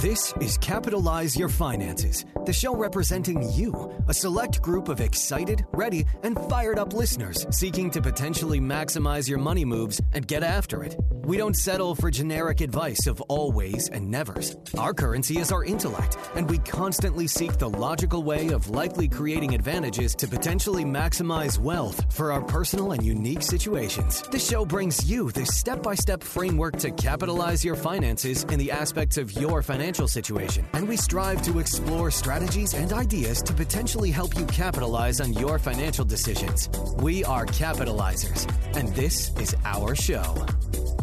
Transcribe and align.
This 0.00 0.32
is 0.40 0.56
Capitalize 0.56 1.36
Your 1.36 1.50
Finances, 1.50 2.24
the 2.46 2.54
show 2.54 2.74
representing 2.74 3.46
you, 3.52 3.92
a 4.08 4.14
select 4.14 4.62
group 4.62 4.88
of 4.88 4.98
excited, 4.98 5.66
ready, 5.72 6.06
and 6.22 6.38
fired 6.48 6.78
up 6.78 6.94
listeners 6.94 7.46
seeking 7.50 7.90
to 7.90 8.00
potentially 8.00 8.60
maximize 8.60 9.28
your 9.28 9.36
money 9.36 9.66
moves 9.66 10.00
and 10.14 10.26
get 10.26 10.42
after 10.42 10.82
it. 10.82 10.96
We 11.10 11.36
don't 11.36 11.54
settle 11.54 11.94
for 11.94 12.10
generic 12.10 12.62
advice 12.62 13.06
of 13.06 13.20
always 13.28 13.90
and 13.90 14.10
nevers. 14.10 14.56
Our 14.78 14.94
currency 14.94 15.36
is 15.36 15.52
our 15.52 15.64
intellect, 15.64 16.16
and 16.34 16.48
we 16.48 16.56
constantly 16.60 17.26
seek 17.26 17.58
the 17.58 17.68
logical 17.68 18.22
way 18.22 18.48
of 18.48 18.70
likely 18.70 19.06
creating 19.06 19.54
advantages 19.54 20.14
to 20.14 20.26
potentially 20.26 20.82
maximize 20.82 21.58
wealth 21.58 22.10
for 22.10 22.32
our 22.32 22.40
personal 22.40 22.92
and 22.92 23.04
unique 23.04 23.42
situations. 23.42 24.22
The 24.22 24.38
show 24.38 24.64
brings 24.64 25.10
you 25.10 25.30
the 25.30 25.44
step 25.44 25.82
by 25.82 25.94
step 25.94 26.22
framework 26.22 26.78
to 26.78 26.90
capitalize 26.90 27.62
your 27.62 27.76
finances 27.76 28.44
in 28.44 28.58
the 28.58 28.70
aspects 28.70 29.18
of 29.18 29.30
your 29.32 29.62
financial 29.62 29.89
situation, 29.90 30.64
and 30.72 30.88
we 30.88 30.96
strive 30.96 31.42
to 31.42 31.58
explore 31.58 32.10
strategies 32.10 32.74
and 32.74 32.92
ideas 32.92 33.42
to 33.42 33.52
potentially 33.52 34.10
help 34.10 34.36
you 34.36 34.46
capitalize 34.46 35.20
on 35.20 35.32
your 35.32 35.58
financial 35.58 36.04
decisions. 36.04 36.68
We 36.98 37.24
are 37.24 37.46
capitalizers, 37.46 38.48
and 38.76 38.88
this 38.94 39.36
is 39.38 39.56
our 39.64 39.94
show. 39.94 40.46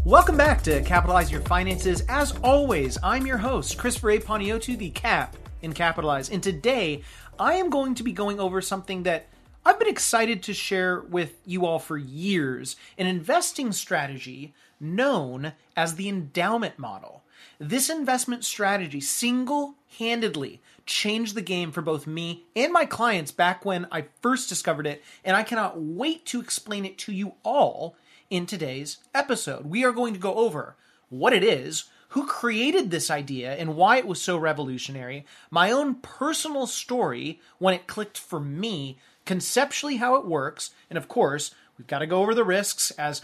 Welcome 0.05 0.37
back 0.37 0.63
to 0.63 0.81
Capitalize 0.83 1.31
Your 1.31 1.41
Finances. 1.41 2.01
As 2.07 2.31
always, 2.43 2.97
I'm 3.03 3.27
your 3.27 3.37
host, 3.37 3.77
Christopher 3.77 4.11
A. 4.11 4.19
Panayiotou, 4.19 4.77
the 4.77 4.89
Cap 4.91 5.35
in 5.61 5.73
Capitalize. 5.73 6.29
And 6.29 6.41
today, 6.41 7.03
I 7.39 7.55
am 7.55 7.69
going 7.69 7.95
to 7.95 8.03
be 8.03 8.13
going 8.13 8.39
over 8.39 8.61
something 8.61 9.03
that 9.03 9.27
I've 9.67 9.79
been 9.79 9.89
excited 9.89 10.43
to 10.43 10.53
share 10.53 11.01
with 11.01 11.41
you 11.45 11.65
all 11.65 11.77
for 11.77 11.97
years 11.97 12.77
an 12.97 13.05
investing 13.05 13.73
strategy 13.73 14.53
known 14.79 15.51
as 15.75 15.95
the 15.95 16.07
endowment 16.07 16.79
model. 16.79 17.23
This 17.59 17.89
investment 17.89 18.45
strategy 18.45 19.01
single 19.01 19.75
handedly 19.99 20.61
changed 20.85 21.35
the 21.35 21.41
game 21.41 21.73
for 21.73 21.81
both 21.81 22.07
me 22.07 22.45
and 22.55 22.71
my 22.71 22.85
clients 22.85 23.31
back 23.31 23.65
when 23.65 23.87
I 23.91 24.05
first 24.21 24.47
discovered 24.47 24.87
it, 24.87 25.03
and 25.25 25.35
I 25.35 25.43
cannot 25.43 25.81
wait 25.81 26.25
to 26.27 26.39
explain 26.39 26.85
it 26.85 26.97
to 26.99 27.11
you 27.11 27.33
all 27.43 27.97
in 28.29 28.45
today's 28.45 28.99
episode. 29.13 29.65
We 29.65 29.83
are 29.83 29.91
going 29.91 30.13
to 30.13 30.19
go 30.19 30.35
over 30.35 30.77
what 31.09 31.33
it 31.33 31.43
is, 31.43 31.89
who 32.11 32.25
created 32.25 32.89
this 32.89 33.11
idea, 33.11 33.53
and 33.55 33.75
why 33.75 33.97
it 33.97 34.07
was 34.07 34.21
so 34.21 34.37
revolutionary, 34.37 35.25
my 35.51 35.71
own 35.71 35.95
personal 35.95 36.67
story 36.67 37.41
when 37.57 37.73
it 37.73 37.85
clicked 37.85 38.17
for 38.17 38.39
me, 38.39 38.97
conceptually 39.27 39.97
how 39.97 40.15
it 40.15 40.25
works, 40.25 40.71
and 40.89 40.97
of 40.97 41.07
course, 41.07 41.53
we've 41.77 41.87
got 41.87 41.99
to 41.99 42.07
go 42.07 42.21
over 42.21 42.33
the 42.33 42.43
risks 42.43 42.91
as 42.91 43.21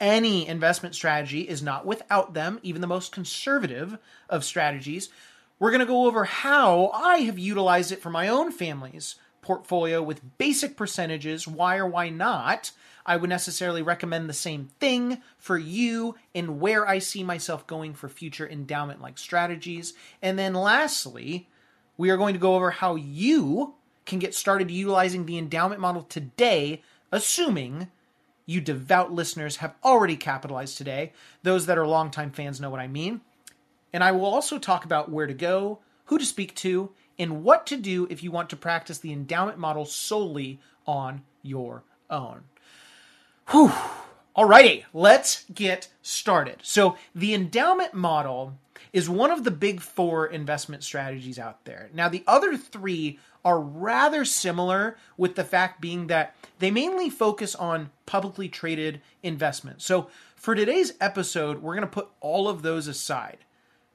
any 0.00 0.48
investment 0.48 0.96
strategy 0.96 1.42
is 1.42 1.62
not 1.62 1.86
without 1.86 2.34
them, 2.34 2.58
even 2.64 2.80
the 2.80 2.88
most 2.88 3.12
conservative 3.12 3.98
of 4.28 4.44
strategies. 4.44 5.08
We're 5.60 5.70
going 5.70 5.78
to 5.80 5.86
go 5.86 6.06
over 6.06 6.24
how 6.24 6.90
I 6.92 7.18
have 7.18 7.38
utilized 7.38 7.92
it 7.92 8.02
for 8.02 8.10
my 8.10 8.26
own 8.26 8.50
family's 8.50 9.14
portfolio 9.42 10.02
with 10.02 10.38
basic 10.38 10.76
percentages, 10.76 11.46
why 11.46 11.76
or 11.76 11.86
why 11.86 12.08
not, 12.08 12.72
I 13.04 13.16
would 13.16 13.30
necessarily 13.30 13.82
recommend 13.82 14.28
the 14.28 14.34
same 14.34 14.70
thing 14.80 15.22
for 15.38 15.58
you 15.58 16.16
and 16.34 16.60
where 16.60 16.86
I 16.88 16.98
see 16.98 17.22
myself 17.22 17.66
going 17.66 17.94
for 17.94 18.08
future 18.08 18.48
endowment 18.48 19.00
like 19.00 19.18
strategies. 19.18 19.94
And 20.20 20.38
then 20.38 20.54
lastly, 20.54 21.48
we 21.96 22.10
are 22.10 22.16
going 22.16 22.34
to 22.34 22.40
go 22.40 22.54
over 22.54 22.70
how 22.70 22.94
you 22.94 23.74
can 24.04 24.18
get 24.18 24.34
started 24.34 24.70
utilizing 24.70 25.26
the 25.26 25.38
endowment 25.38 25.80
model 25.80 26.02
today, 26.02 26.82
assuming 27.10 27.88
you 28.46 28.60
devout 28.60 29.12
listeners 29.12 29.56
have 29.56 29.74
already 29.84 30.16
capitalized 30.16 30.76
today. 30.76 31.12
Those 31.42 31.66
that 31.66 31.78
are 31.78 31.86
longtime 31.86 32.32
fans 32.32 32.60
know 32.60 32.70
what 32.70 32.80
I 32.80 32.88
mean. 32.88 33.20
And 33.92 34.02
I 34.02 34.12
will 34.12 34.26
also 34.26 34.58
talk 34.58 34.84
about 34.84 35.10
where 35.10 35.26
to 35.26 35.34
go, 35.34 35.78
who 36.06 36.18
to 36.18 36.24
speak 36.24 36.54
to, 36.56 36.90
and 37.18 37.44
what 37.44 37.66
to 37.66 37.76
do 37.76 38.06
if 38.10 38.22
you 38.22 38.30
want 38.30 38.50
to 38.50 38.56
practice 38.56 38.98
the 38.98 39.12
endowment 39.12 39.58
model 39.58 39.84
solely 39.84 40.60
on 40.86 41.22
your 41.42 41.84
own. 42.10 42.42
Whew. 43.50 43.72
Alrighty, 44.36 44.84
let's 44.94 45.44
get 45.52 45.88
started. 46.00 46.56
So, 46.62 46.96
the 47.14 47.34
endowment 47.34 47.92
model 47.92 48.54
is 48.92 49.08
one 49.08 49.30
of 49.30 49.44
the 49.44 49.50
big 49.50 49.80
four 49.80 50.26
investment 50.26 50.84
strategies 50.84 51.38
out 51.38 51.64
there. 51.64 51.90
Now, 51.92 52.08
the 52.08 52.24
other 52.26 52.56
three 52.56 53.18
are 53.44 53.60
rather 53.60 54.24
similar, 54.24 54.96
with 55.16 55.34
the 55.34 55.44
fact 55.44 55.80
being 55.80 56.06
that 56.06 56.34
they 56.58 56.70
mainly 56.70 57.10
focus 57.10 57.54
on 57.54 57.90
publicly 58.06 58.48
traded 58.48 59.00
investments. 59.22 59.84
So, 59.84 60.08
for 60.36 60.54
today's 60.54 60.92
episode, 61.00 61.62
we're 61.62 61.74
going 61.74 61.82
to 61.82 61.86
put 61.86 62.08
all 62.20 62.48
of 62.48 62.62
those 62.62 62.88
aside. 62.88 63.38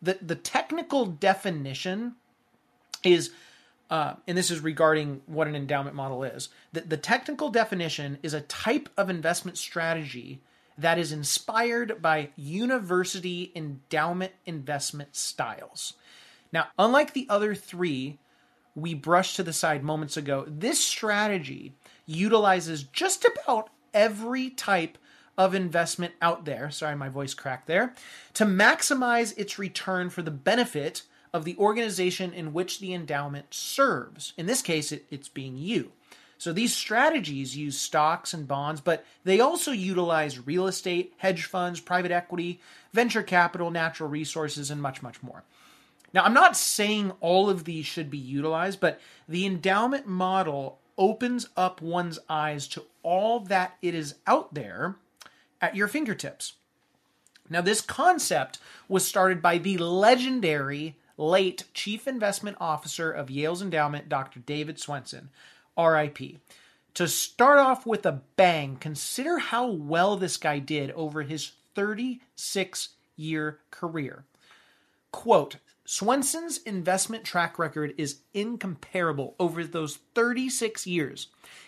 The, 0.01 0.17
the 0.21 0.35
technical 0.35 1.05
definition 1.05 2.15
is 3.03 3.31
uh, 3.89 4.15
and 4.27 4.37
this 4.37 4.51
is 4.51 4.59
regarding 4.59 5.21
what 5.27 5.47
an 5.47 5.55
endowment 5.55 5.95
model 5.95 6.23
is. 6.23 6.49
The, 6.73 6.81
the 6.81 6.97
technical 6.97 7.49
definition 7.49 8.17
is 8.21 8.33
a 8.33 8.41
type 8.41 8.89
of 8.97 9.09
investment 9.09 9.57
strategy 9.57 10.41
that 10.77 10.99
is 10.99 11.11
inspired 11.11 12.01
by 12.01 12.29
university 12.35 13.51
endowment 13.55 14.33
investment 14.45 15.15
styles. 15.15 15.93
Now, 16.51 16.67
unlike 16.77 17.13
the 17.13 17.27
other 17.29 17.55
three 17.55 18.19
we 18.75 18.93
brushed 18.93 19.35
to 19.37 19.43
the 19.43 19.53
side 19.53 19.83
moments 19.83 20.17
ago, 20.17 20.45
this 20.47 20.79
strategy 20.79 21.73
utilizes 22.05 22.83
just 22.83 23.25
about 23.25 23.69
every 23.93 24.51
type 24.51 24.97
of 25.37 25.53
investment 25.53 26.13
out 26.21 26.45
there. 26.45 26.69
Sorry, 26.71 26.95
my 26.95 27.09
voice 27.09 27.33
cracked 27.33 27.67
there. 27.67 27.93
To 28.35 28.45
maximize 28.45 29.37
its 29.37 29.59
return 29.59 30.09
for 30.09 30.21
the 30.21 30.31
benefit 30.31 31.03
of 31.33 31.43
the 31.43 31.57
organization 31.57 32.33
in 32.33 32.53
which 32.53 32.79
the 32.79 32.93
endowment 32.93 33.53
serves. 33.53 34.33
In 34.37 34.45
this 34.45 34.61
case, 34.61 34.91
it, 34.91 35.05
it's 35.09 35.29
being 35.29 35.57
you. 35.57 35.91
So 36.37 36.53
these 36.53 36.73
strategies 36.73 37.57
use 37.57 37.77
stocks 37.77 38.33
and 38.33 38.47
bonds, 38.47 38.81
but 38.81 39.05
they 39.23 39.39
also 39.39 39.71
utilize 39.71 40.45
real 40.45 40.67
estate, 40.67 41.13
hedge 41.17 41.45
funds, 41.45 41.79
private 41.79 42.11
equity, 42.11 42.59
venture 42.93 43.23
capital, 43.23 43.71
natural 43.71 44.09
resources, 44.09 44.69
and 44.69 44.81
much, 44.81 45.01
much 45.01 45.23
more. 45.23 45.43
Now, 46.13 46.23
I'm 46.23 46.33
not 46.33 46.55
saying 46.55 47.11
all 47.19 47.49
of 47.49 47.65
these 47.65 47.85
should 47.85 48.09
be 48.09 48.17
utilized, 48.17 48.79
but 48.79 48.99
the 49.27 49.45
endowment 49.45 50.07
model 50.07 50.79
opens 50.97 51.49
up 51.55 51.81
one's 51.81 52.19
eyes 52.29 52.67
to 52.69 52.83
all 53.03 53.39
that 53.41 53.77
it 53.81 53.93
is 53.93 54.15
out 54.25 54.53
there 54.53 54.95
at 55.61 55.75
your 55.75 55.87
fingertips. 55.87 56.53
Now, 57.49 57.61
this 57.61 57.81
concept 57.81 58.59
was 58.87 59.07
started 59.07 59.41
by 59.41 59.57
the 59.57 59.77
legendary 59.77 60.97
late 61.17 61.63
Chief 61.73 62.07
Investment 62.07 62.57
Officer 62.59 63.11
of 63.11 63.31
Yale's 63.31 63.61
endowment, 63.61 64.09
Dr. 64.09 64.39
David 64.39 64.77
Swensen, 64.77 65.27
RIP. 65.77 66.39
To 66.95 67.07
start 67.07 67.59
off 67.59 67.85
with 67.85 68.05
a 68.05 68.21
bang, 68.35 68.77
consider 68.77 69.37
how 69.37 69.67
well 69.67 70.17
this 70.17 70.37
guy 70.37 70.59
did 70.59 70.91
over 70.91 71.21
his 71.21 71.51
36 71.75 72.89
year 73.15 73.59
career. 73.69 74.25
Quote, 75.11 75.57
Swensen's 75.85 76.57
investment 76.63 77.23
track 77.23 77.57
record 77.57 77.93
is 77.97 78.21
incomparable 78.33 79.35
over 79.39 79.63
those 79.63 79.99
36 80.15 80.85
years. 80.85 81.27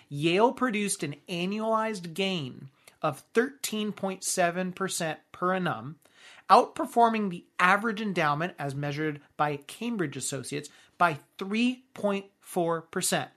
Yale 0.10 0.52
produced 0.52 1.04
an 1.04 1.16
annualized 1.30 2.14
gain 2.14 2.70
of 3.02 3.24
13.7% 3.34 5.18
per 5.32 5.54
annum, 5.54 5.96
outperforming 6.50 7.30
the 7.30 7.46
average 7.60 8.02
endowment 8.02 8.56
as 8.60 8.76
measured 8.76 9.22
by 9.38 9.56
Cambridge 9.56 10.18
Associates 10.18 10.70
by 10.98 11.20
3.4%. 11.38 13.28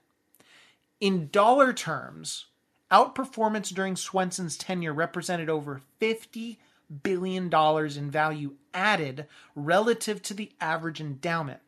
In 1.03 1.27
dollar 1.33 1.73
terms, 1.73 2.45
outperformance 2.89 3.73
during 3.75 3.95
Swensen's 3.95 4.55
tenure 4.55 4.93
represented 4.93 5.49
over 5.49 5.81
$50 5.99 6.59
billion 7.03 7.53
in 7.53 8.09
value 8.09 8.53
added 8.73 9.27
relative 9.53 10.21
to 10.21 10.33
the 10.33 10.53
average 10.61 11.01
endowment. 11.01 11.59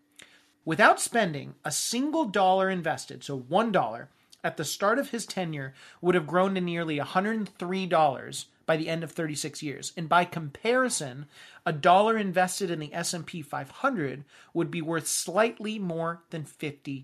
Without 0.64 1.02
spending 1.02 1.56
a 1.66 1.72
single 1.74 2.24
dollar 2.24 2.70
invested, 2.70 3.26
so 3.26 3.38
$1, 3.38 4.08
at 4.42 4.56
the 4.56 4.64
start 4.64 5.00
of 5.00 5.10
his 5.10 5.26
tenure 5.26 5.74
would 6.00 6.16
have 6.16 6.28
grown 6.28 6.56
to 6.56 6.62
nearly 6.62 6.98
$103 6.98 8.46
by 8.66 8.78
the 8.78 8.88
end 8.88 9.04
of 9.04 9.12
36 9.12 9.62
years. 9.62 9.92
And 9.98 10.08
by 10.08 10.24
comparison, 10.24 11.26
a 11.66 11.74
dollar 11.74 12.18
invested 12.18 12.72
in 12.72 12.80
the 12.80 12.94
S&P 12.94 13.42
500 13.42 14.24
would 14.54 14.72
be 14.72 14.82
worth 14.82 15.08
slightly 15.08 15.78
more 15.78 16.24
than 16.30 16.46
$50. 16.46 17.04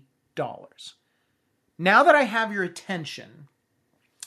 Now 1.82 2.04
that 2.04 2.14
I 2.14 2.22
have 2.22 2.52
your 2.52 2.62
attention, 2.62 3.48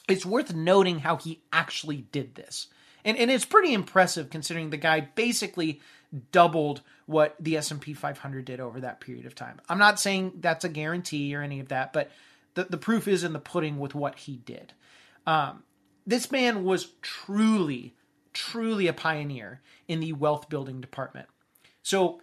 it's 0.09 0.25
worth 0.25 0.53
noting 0.53 0.99
how 0.99 1.15
he 1.15 1.41
actually 1.53 2.01
did 2.11 2.35
this. 2.35 2.67
And, 3.05 3.17
and 3.17 3.31
it's 3.31 3.45
pretty 3.45 3.71
impressive 3.71 4.29
considering 4.29 4.71
the 4.71 4.77
guy 4.77 4.99
basically 4.99 5.79
doubled 6.33 6.81
what 7.05 7.33
the 7.39 7.55
S&P 7.55 7.93
500 7.93 8.43
did 8.43 8.59
over 8.59 8.81
that 8.81 8.99
period 8.99 9.25
of 9.25 9.35
time. 9.35 9.61
I'm 9.69 9.77
not 9.77 10.01
saying 10.01 10.33
that's 10.41 10.65
a 10.65 10.69
guarantee 10.69 11.33
or 11.33 11.41
any 11.41 11.61
of 11.61 11.69
that, 11.69 11.93
but 11.93 12.11
the, 12.55 12.65
the 12.65 12.77
proof 12.77 13.07
is 13.07 13.23
in 13.23 13.31
the 13.31 13.39
pudding 13.39 13.79
with 13.79 13.95
what 13.95 14.17
he 14.17 14.35
did. 14.35 14.73
Um, 15.25 15.63
this 16.05 16.33
man 16.33 16.65
was 16.65 16.91
truly, 17.01 17.95
truly 18.33 18.87
a 18.87 18.93
pioneer 18.93 19.61
in 19.87 20.01
the 20.01 20.11
wealth 20.11 20.49
building 20.49 20.81
department. 20.81 21.29
So, 21.83 22.19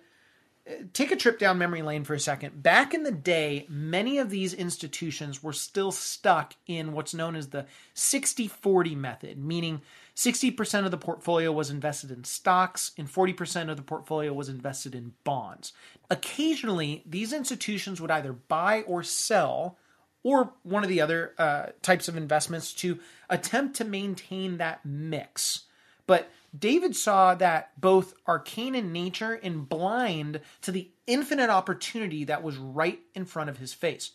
take 0.93 1.11
a 1.11 1.17
trip 1.17 1.39
down 1.39 1.59
memory 1.59 1.83
lane 1.83 2.05
for 2.05 2.15
a 2.15 2.21
second. 2.21 2.63
Back 2.63 2.95
in 2.95 3.03
the 3.03 3.11
day, 3.11 3.67
many 3.69 4.19
of 4.19 4.31
these 4.31 4.55
institutions 4.55 5.43
were 5.43 5.53
still 5.53 5.91
stuck 5.91 6.55
in 6.67 6.93
what's 6.93 7.15
known 7.15 7.35
as 7.35 7.49
the 7.49 7.67
60 7.95 8.49
40 8.49 8.95
method, 8.95 9.39
meaning 9.39 9.83
60% 10.15 10.85
of 10.85 10.91
the 10.91 10.99
portfolio 10.99 11.51
was 11.51 11.71
invested 11.71 12.11
in 12.11 12.25
stocks 12.25 12.93
and 12.97 13.13
40% 13.13 13.71
of 13.71 13.77
the 13.77 13.83
portfolio 13.83 14.33
was 14.33 14.49
invested 14.49 14.95
in 14.95 15.15
bonds. 15.25 15.73
Occasionally, 16.11 17.03
these 17.07 17.33
institutions 17.33 18.01
would 18.01 18.11
either 18.11 18.33
buy 18.33 18.83
or 18.83 19.03
sell 19.03 19.79
or 20.23 20.53
one 20.63 20.85
of 20.85 20.89
the 20.89 21.01
other 21.01 21.35
uh, 21.39 21.67
types 21.81 22.07
of 22.07 22.17
investments 22.17 22.73
to 22.75 23.01
attempt 23.29 23.77
to 23.77 23.85
maintain 23.85 24.59
that 24.59 24.85
mix. 24.85 25.65
But 26.07 26.31
David 26.57 26.95
saw 26.95 27.35
that 27.35 27.81
both 27.81 28.15
arcane 28.27 28.75
in 28.75 28.93
nature 28.93 29.35
and 29.43 29.69
blind 29.69 30.41
to 30.63 30.71
the 30.71 30.91
infinite 31.07 31.51
opportunity 31.51 32.25
that 32.25 32.43
was 32.43 32.57
right 32.57 33.01
in 33.15 33.25
front 33.25 33.49
of 33.49 33.59
his 33.59 33.73
face. 33.73 34.13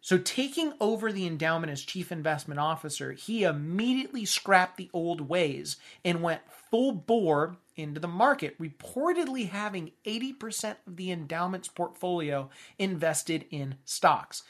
So, 0.00 0.18
taking 0.18 0.72
over 0.80 1.12
the 1.12 1.28
endowment 1.28 1.70
as 1.70 1.82
chief 1.82 2.10
investment 2.10 2.58
officer, 2.58 3.12
he 3.12 3.44
immediately 3.44 4.24
scrapped 4.24 4.76
the 4.76 4.90
old 4.92 5.28
ways 5.28 5.76
and 6.04 6.22
went 6.22 6.42
full 6.50 6.90
bore 6.90 7.56
into 7.76 8.00
the 8.00 8.08
market, 8.08 8.58
reportedly 8.58 9.48
having 9.48 9.92
80% 10.04 10.76
of 10.88 10.96
the 10.96 11.12
endowment's 11.12 11.68
portfolio 11.68 12.50
invested 12.80 13.46
in 13.50 13.76
stocks. 13.84 14.42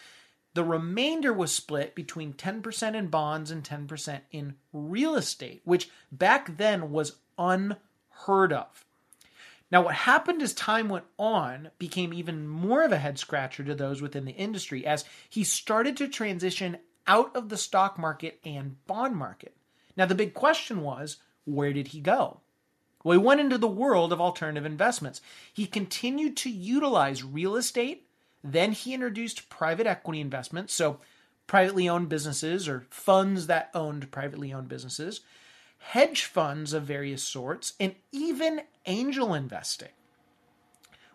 The 0.54 0.64
remainder 0.64 1.32
was 1.32 1.52
split 1.52 1.94
between 1.94 2.34
10% 2.34 2.94
in 2.94 3.06
bonds 3.08 3.50
and 3.50 3.64
10% 3.64 4.20
in 4.30 4.56
real 4.72 5.14
estate, 5.14 5.62
which 5.64 5.88
back 6.10 6.58
then 6.58 6.90
was 6.90 7.16
unheard 7.38 8.52
of. 8.52 8.84
Now, 9.70 9.82
what 9.82 9.94
happened 9.94 10.42
as 10.42 10.52
time 10.52 10.90
went 10.90 11.06
on 11.18 11.70
became 11.78 12.12
even 12.12 12.46
more 12.46 12.84
of 12.84 12.92
a 12.92 12.98
head 12.98 13.18
scratcher 13.18 13.64
to 13.64 13.74
those 13.74 14.02
within 14.02 14.26
the 14.26 14.32
industry 14.32 14.86
as 14.86 15.06
he 15.30 15.44
started 15.44 15.96
to 15.96 16.08
transition 16.08 16.76
out 17.06 17.34
of 17.34 17.48
the 17.48 17.56
stock 17.56 17.98
market 17.98 18.38
and 18.44 18.76
bond 18.86 19.16
market. 19.16 19.56
Now, 19.96 20.04
the 20.04 20.14
big 20.14 20.34
question 20.34 20.82
was 20.82 21.16
where 21.46 21.72
did 21.72 21.88
he 21.88 22.00
go? 22.00 22.40
Well, 23.02 23.18
he 23.18 23.24
went 23.24 23.40
into 23.40 23.58
the 23.58 23.66
world 23.66 24.12
of 24.12 24.20
alternative 24.20 24.66
investments. 24.66 25.22
He 25.52 25.66
continued 25.66 26.36
to 26.38 26.50
utilize 26.50 27.24
real 27.24 27.56
estate 27.56 28.06
then 28.44 28.72
he 28.72 28.94
introduced 28.94 29.48
private 29.48 29.86
equity 29.86 30.20
investments, 30.20 30.74
so 30.74 30.98
privately 31.46 31.88
owned 31.88 32.08
businesses 32.08 32.68
or 32.68 32.86
funds 32.90 33.46
that 33.46 33.70
owned 33.74 34.10
privately 34.10 34.52
owned 34.52 34.68
businesses, 34.68 35.20
hedge 35.78 36.24
funds 36.24 36.72
of 36.72 36.84
various 36.84 37.22
sorts, 37.22 37.74
and 37.78 37.94
even 38.10 38.62
angel 38.86 39.34
investing, 39.34 39.90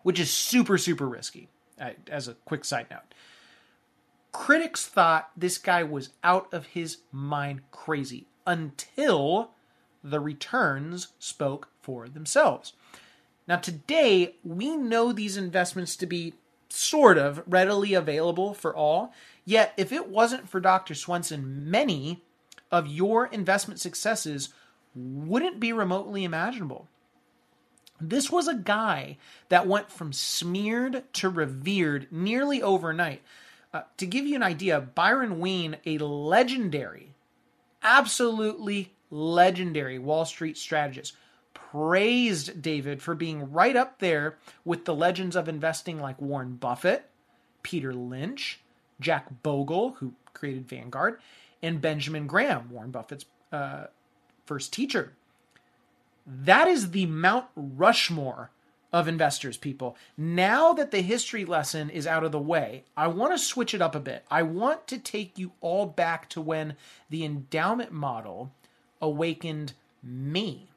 which 0.02 0.20
is 0.20 0.30
super, 0.30 0.78
super 0.78 1.08
risky, 1.08 1.48
uh, 1.80 1.90
as 2.10 2.28
a 2.28 2.34
quick 2.34 2.64
side 2.64 2.86
note. 2.90 3.14
Critics 4.32 4.86
thought 4.86 5.30
this 5.36 5.58
guy 5.58 5.82
was 5.82 6.10
out 6.22 6.52
of 6.52 6.66
his 6.66 6.98
mind 7.10 7.62
crazy 7.70 8.26
until 8.46 9.50
the 10.04 10.20
returns 10.20 11.08
spoke 11.18 11.68
for 11.80 12.08
themselves. 12.08 12.74
Now, 13.46 13.56
today, 13.56 14.36
we 14.44 14.76
know 14.76 15.12
these 15.12 15.36
investments 15.36 15.96
to 15.96 16.06
be 16.06 16.34
sort 16.68 17.18
of 17.18 17.42
readily 17.46 17.94
available 17.94 18.54
for 18.54 18.74
all. 18.74 19.12
Yet, 19.44 19.72
if 19.76 19.92
it 19.92 20.08
wasn't 20.08 20.48
for 20.48 20.60
Dr. 20.60 20.94
Swensen, 20.94 21.64
many 21.64 22.22
of 22.70 22.86
your 22.86 23.26
investment 23.26 23.80
successes 23.80 24.50
wouldn't 24.94 25.60
be 25.60 25.72
remotely 25.72 26.24
imaginable. 26.24 26.88
This 28.00 28.30
was 28.30 28.46
a 28.46 28.54
guy 28.54 29.16
that 29.48 29.66
went 29.66 29.90
from 29.90 30.12
smeared 30.12 31.04
to 31.14 31.28
revered 31.28 32.06
nearly 32.10 32.62
overnight. 32.62 33.22
Uh, 33.72 33.82
to 33.96 34.06
give 34.06 34.26
you 34.26 34.36
an 34.36 34.42
idea, 34.42 34.80
Byron 34.80 35.40
Wien, 35.40 35.76
a 35.84 35.98
legendary, 35.98 37.14
absolutely 37.82 38.94
legendary 39.10 39.98
Wall 39.98 40.24
Street 40.24 40.56
strategist, 40.56 41.14
praised 41.70 42.62
David 42.62 43.02
for 43.02 43.14
being 43.14 43.52
right 43.52 43.76
up 43.76 43.98
there 43.98 44.36
with 44.64 44.84
the 44.84 44.94
legends 44.94 45.36
of 45.36 45.48
investing 45.48 46.00
like 46.00 46.20
Warren 46.20 46.56
Buffett, 46.56 47.08
Peter 47.62 47.92
Lynch, 47.92 48.60
Jack 49.00 49.42
Bogle, 49.42 49.92
who 49.98 50.14
created 50.34 50.68
Vanguard, 50.68 51.20
and 51.62 51.80
Benjamin 51.80 52.26
Graham, 52.26 52.70
Warren 52.70 52.90
Buffett's 52.90 53.26
uh, 53.52 53.86
first 54.46 54.72
teacher. 54.72 55.12
That 56.26 56.68
is 56.68 56.90
the 56.90 57.06
Mount 57.06 57.46
Rushmore 57.56 58.50
of 58.92 59.08
investors, 59.08 59.56
people. 59.56 59.96
Now 60.16 60.72
that 60.72 60.90
the 60.90 61.02
history 61.02 61.44
lesson 61.44 61.90
is 61.90 62.06
out 62.06 62.24
of 62.24 62.32
the 62.32 62.38
way, 62.38 62.84
I 62.96 63.08
want 63.08 63.32
to 63.32 63.38
switch 63.38 63.74
it 63.74 63.82
up 63.82 63.94
a 63.94 64.00
bit. 64.00 64.24
I 64.30 64.42
want 64.42 64.86
to 64.88 64.98
take 64.98 65.38
you 65.38 65.52
all 65.60 65.86
back 65.86 66.28
to 66.30 66.40
when 66.40 66.76
the 67.10 67.24
endowment 67.24 67.92
model 67.92 68.52
awakened 69.00 69.74
me. 70.02 70.68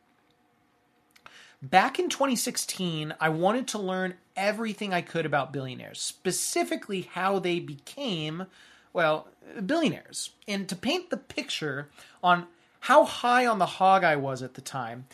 Back 1.62 2.00
in 2.00 2.10
2016, 2.10 3.14
I 3.20 3.30
wanted 3.30 3.68
to 3.70 3.78
learn 3.78 4.16
everything 4.36 4.96
I 4.96 5.02
could 5.02 5.28
about 5.28 5.54
billionaires, 5.54 6.02
specifically 6.02 7.02
how 7.12 7.38
they 7.38 7.60
became, 7.60 8.48
well, 8.94 9.28
billionaires. 9.64 10.32
And 10.48 10.68
to 10.70 10.76
paint 10.76 11.12
the 11.12 11.18
picture 11.18 11.90
on 12.24 12.48
how 12.80 13.06
high 13.06 13.46
on 13.46 13.60
the 13.60 13.68
hog 13.68 14.04
I 14.04 14.16
was 14.16 14.42
at 14.42 14.56
the 14.56 14.62
time, 14.62 15.06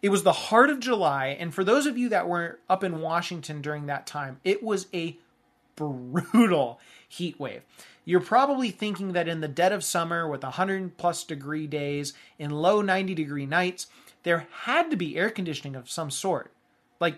it 0.00 0.08
was 0.08 0.22
the 0.22 0.32
heart 0.32 0.70
of 0.70 0.80
July. 0.80 1.36
And 1.38 1.52
for 1.52 1.64
those 1.64 1.84
of 1.84 1.98
you 1.98 2.08
that 2.08 2.26
were 2.26 2.58
up 2.70 2.82
in 2.82 3.02
Washington 3.02 3.60
during 3.60 3.84
that 3.86 4.06
time, 4.06 4.40
it 4.42 4.62
was 4.62 4.86
a 4.94 5.18
brutal 5.76 6.80
heat 7.06 7.38
wave. 7.38 7.60
You're 8.06 8.20
probably 8.20 8.70
thinking 8.70 9.12
that 9.12 9.28
in 9.28 9.42
the 9.42 9.48
dead 9.48 9.72
of 9.72 9.84
summer 9.84 10.26
with 10.26 10.42
100 10.42 10.96
plus 10.96 11.24
degree 11.24 11.66
days 11.66 12.14
and 12.38 12.52
low 12.52 12.80
90 12.80 13.14
degree 13.14 13.44
nights, 13.44 13.86
there 14.22 14.46
had 14.62 14.90
to 14.90 14.96
be 14.96 15.16
air 15.16 15.30
conditioning 15.30 15.76
of 15.76 15.90
some 15.90 16.10
sort. 16.10 16.52
Like 17.00 17.16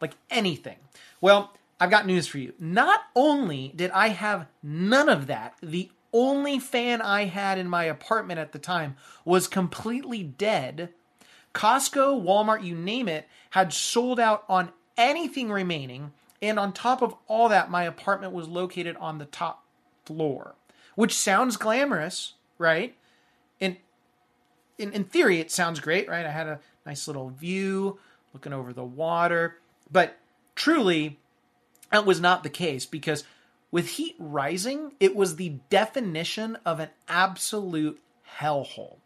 like 0.00 0.14
anything. 0.30 0.76
Well, 1.20 1.52
I've 1.80 1.90
got 1.90 2.06
news 2.06 2.26
for 2.26 2.38
you. 2.38 2.52
Not 2.58 3.00
only 3.14 3.72
did 3.74 3.90
I 3.90 4.08
have 4.08 4.46
none 4.62 5.08
of 5.08 5.26
that, 5.26 5.54
the 5.62 5.90
only 6.12 6.58
fan 6.58 7.02
I 7.02 7.24
had 7.24 7.58
in 7.58 7.68
my 7.68 7.84
apartment 7.84 8.40
at 8.40 8.52
the 8.52 8.58
time 8.58 8.96
was 9.24 9.48
completely 9.48 10.22
dead. 10.22 10.90
Costco, 11.54 12.22
Walmart, 12.22 12.64
you 12.64 12.74
name 12.74 13.08
it, 13.08 13.28
had 13.50 13.72
sold 13.72 14.20
out 14.20 14.44
on 14.48 14.70
anything 14.96 15.50
remaining. 15.50 16.12
And 16.40 16.58
on 16.58 16.72
top 16.72 17.02
of 17.02 17.14
all 17.28 17.48
that, 17.48 17.70
my 17.70 17.84
apartment 17.84 18.32
was 18.32 18.48
located 18.48 18.96
on 18.96 19.18
the 19.18 19.24
top 19.24 19.64
floor, 20.04 20.54
which 20.94 21.14
sounds 21.14 21.56
glamorous, 21.56 22.34
right? 22.58 22.94
In, 24.78 24.92
in 24.92 25.04
theory, 25.04 25.40
it 25.40 25.50
sounds 25.50 25.80
great, 25.80 26.08
right? 26.08 26.26
I 26.26 26.30
had 26.30 26.46
a 26.46 26.60
nice 26.84 27.06
little 27.06 27.30
view 27.30 27.98
looking 28.32 28.52
over 28.52 28.72
the 28.72 28.84
water. 28.84 29.56
But 29.90 30.16
truly, 30.54 31.18
that 31.90 32.06
was 32.06 32.20
not 32.20 32.42
the 32.42 32.50
case 32.50 32.84
because 32.86 33.24
with 33.70 33.88
heat 33.88 34.16
rising, 34.18 34.92
it 35.00 35.16
was 35.16 35.36
the 35.36 35.54
definition 35.70 36.58
of 36.64 36.80
an 36.80 36.90
absolute 37.08 38.00
hellhole. 38.38 38.96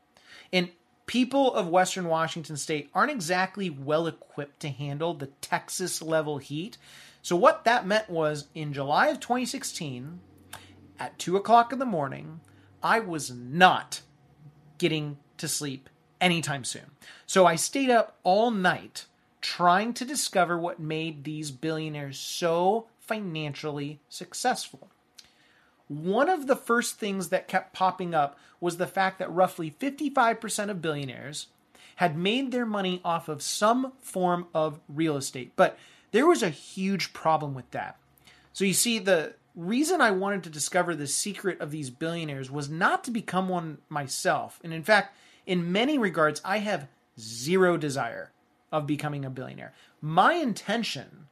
And 0.52 0.70
people 1.06 1.54
of 1.54 1.68
Western 1.68 2.06
Washington 2.06 2.56
state 2.56 2.90
aren't 2.94 3.10
exactly 3.10 3.70
well 3.70 4.06
equipped 4.06 4.60
to 4.60 4.68
handle 4.68 5.14
the 5.14 5.26
Texas 5.40 6.02
level 6.02 6.38
heat. 6.38 6.76
So, 7.22 7.36
what 7.36 7.64
that 7.64 7.86
meant 7.86 8.08
was 8.08 8.46
in 8.54 8.72
July 8.72 9.08
of 9.08 9.20
2016, 9.20 10.20
at 10.98 11.18
2 11.18 11.36
o'clock 11.36 11.72
in 11.72 11.78
the 11.78 11.86
morning, 11.86 12.40
I 12.82 13.00
was 13.00 13.30
not 13.30 14.02
getting 14.78 15.18
to 15.40 15.48
sleep 15.48 15.88
anytime 16.20 16.64
soon. 16.64 16.92
So 17.26 17.46
I 17.46 17.56
stayed 17.56 17.90
up 17.90 18.18
all 18.22 18.50
night 18.50 19.06
trying 19.40 19.94
to 19.94 20.04
discover 20.04 20.58
what 20.58 20.78
made 20.78 21.24
these 21.24 21.50
billionaires 21.50 22.18
so 22.18 22.86
financially 23.00 24.00
successful. 24.08 24.88
One 25.88 26.28
of 26.28 26.46
the 26.46 26.56
first 26.56 26.98
things 26.98 27.30
that 27.30 27.48
kept 27.48 27.72
popping 27.72 28.14
up 28.14 28.38
was 28.60 28.76
the 28.76 28.86
fact 28.86 29.18
that 29.18 29.32
roughly 29.32 29.70
55% 29.70 30.70
of 30.70 30.82
billionaires 30.82 31.48
had 31.96 32.16
made 32.16 32.52
their 32.52 32.66
money 32.66 33.00
off 33.04 33.28
of 33.28 33.42
some 33.42 33.92
form 34.00 34.46
of 34.54 34.80
real 34.88 35.16
estate. 35.16 35.52
But 35.56 35.78
there 36.12 36.26
was 36.26 36.42
a 36.42 36.50
huge 36.50 37.12
problem 37.12 37.54
with 37.54 37.70
that. 37.72 37.96
So 38.52 38.64
you 38.64 38.74
see, 38.74 38.98
the 38.98 39.34
reason 39.54 40.00
I 40.00 40.10
wanted 40.10 40.44
to 40.44 40.50
discover 40.50 40.94
the 40.94 41.06
secret 41.06 41.60
of 41.60 41.70
these 41.70 41.90
billionaires 41.90 42.50
was 42.50 42.68
not 42.68 43.04
to 43.04 43.10
become 43.10 43.48
one 43.48 43.78
myself. 43.88 44.60
And 44.62 44.72
in 44.72 44.82
fact, 44.82 45.16
in 45.50 45.72
many 45.72 45.98
regards, 45.98 46.40
I 46.44 46.58
have 46.58 46.86
zero 47.18 47.76
desire 47.76 48.30
of 48.70 48.86
becoming 48.86 49.24
a 49.24 49.30
billionaire. 49.30 49.72
My 50.00 50.34
intention 50.34 51.26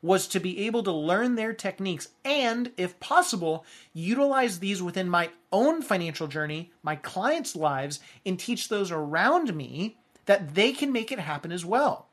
was 0.00 0.28
to 0.28 0.38
be 0.38 0.66
able 0.66 0.84
to 0.84 0.92
learn 0.92 1.34
their 1.34 1.52
techniques 1.52 2.10
and, 2.24 2.70
if 2.76 3.00
possible, 3.00 3.66
utilize 3.92 4.60
these 4.60 4.80
within 4.80 5.08
my 5.08 5.30
own 5.50 5.82
financial 5.82 6.28
journey, 6.28 6.70
my 6.84 6.94
clients' 6.94 7.56
lives, 7.56 7.98
and 8.24 8.38
teach 8.38 8.68
those 8.68 8.92
around 8.92 9.52
me 9.52 9.96
that 10.26 10.54
they 10.54 10.70
can 10.70 10.92
make 10.92 11.10
it 11.10 11.18
happen 11.18 11.50
as 11.50 11.64
well. 11.64 12.06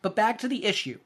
But 0.00 0.14
back 0.14 0.38
to 0.38 0.48
the 0.48 0.64
issue. 0.64 1.00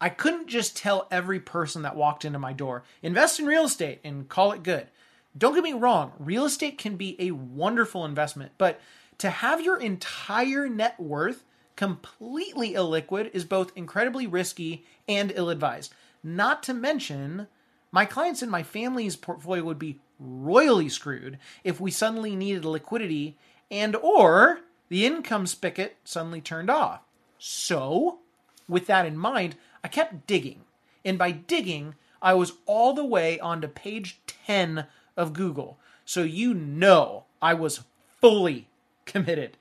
I 0.00 0.08
couldn't 0.08 0.48
just 0.48 0.76
tell 0.76 1.06
every 1.12 1.38
person 1.38 1.82
that 1.82 1.94
walked 1.94 2.24
into 2.24 2.40
my 2.40 2.52
door, 2.52 2.82
invest 3.04 3.38
in 3.38 3.46
real 3.46 3.66
estate 3.66 4.00
and 4.02 4.28
call 4.28 4.50
it 4.50 4.64
good. 4.64 4.88
Don't 5.36 5.54
get 5.54 5.64
me 5.64 5.72
wrong, 5.72 6.12
real 6.18 6.44
estate 6.44 6.78
can 6.78 6.96
be 6.96 7.16
a 7.18 7.32
wonderful 7.32 8.04
investment, 8.04 8.52
but 8.58 8.80
to 9.18 9.30
have 9.30 9.60
your 9.60 9.78
entire 9.78 10.68
net 10.68 10.98
worth 10.98 11.44
completely 11.74 12.72
illiquid 12.72 13.30
is 13.34 13.44
both 13.44 13.72
incredibly 13.76 14.26
risky 14.26 14.84
and 15.06 15.32
ill 15.34 15.50
advised. 15.50 15.92
Not 16.22 16.62
to 16.64 16.74
mention, 16.74 17.48
my 17.92 18.04
clients 18.04 18.42
and 18.42 18.50
my 18.50 18.62
family's 18.62 19.16
portfolio 19.16 19.64
would 19.64 19.78
be 19.78 20.00
royally 20.18 20.88
screwed 20.88 21.38
if 21.64 21.80
we 21.80 21.90
suddenly 21.90 22.34
needed 22.34 22.64
liquidity 22.64 23.36
and 23.70 23.94
or 23.96 24.60
the 24.88 25.04
income 25.04 25.46
spigot 25.46 25.96
suddenly 26.04 26.40
turned 26.40 26.70
off. 26.70 27.00
So, 27.38 28.20
with 28.68 28.86
that 28.86 29.06
in 29.06 29.16
mind, 29.16 29.56
I 29.84 29.88
kept 29.88 30.26
digging. 30.26 30.62
And 31.04 31.18
by 31.18 31.30
digging, 31.30 31.94
I 32.22 32.34
was 32.34 32.54
all 32.64 32.94
the 32.94 33.04
way 33.04 33.38
onto 33.38 33.68
page 33.68 34.18
10 34.26 34.86
of 35.16 35.32
Google. 35.32 35.78
So 36.04 36.22
you 36.22 36.54
know 36.54 37.24
I 37.40 37.54
was 37.54 37.84
fully 38.20 38.68
committed. 39.04 39.56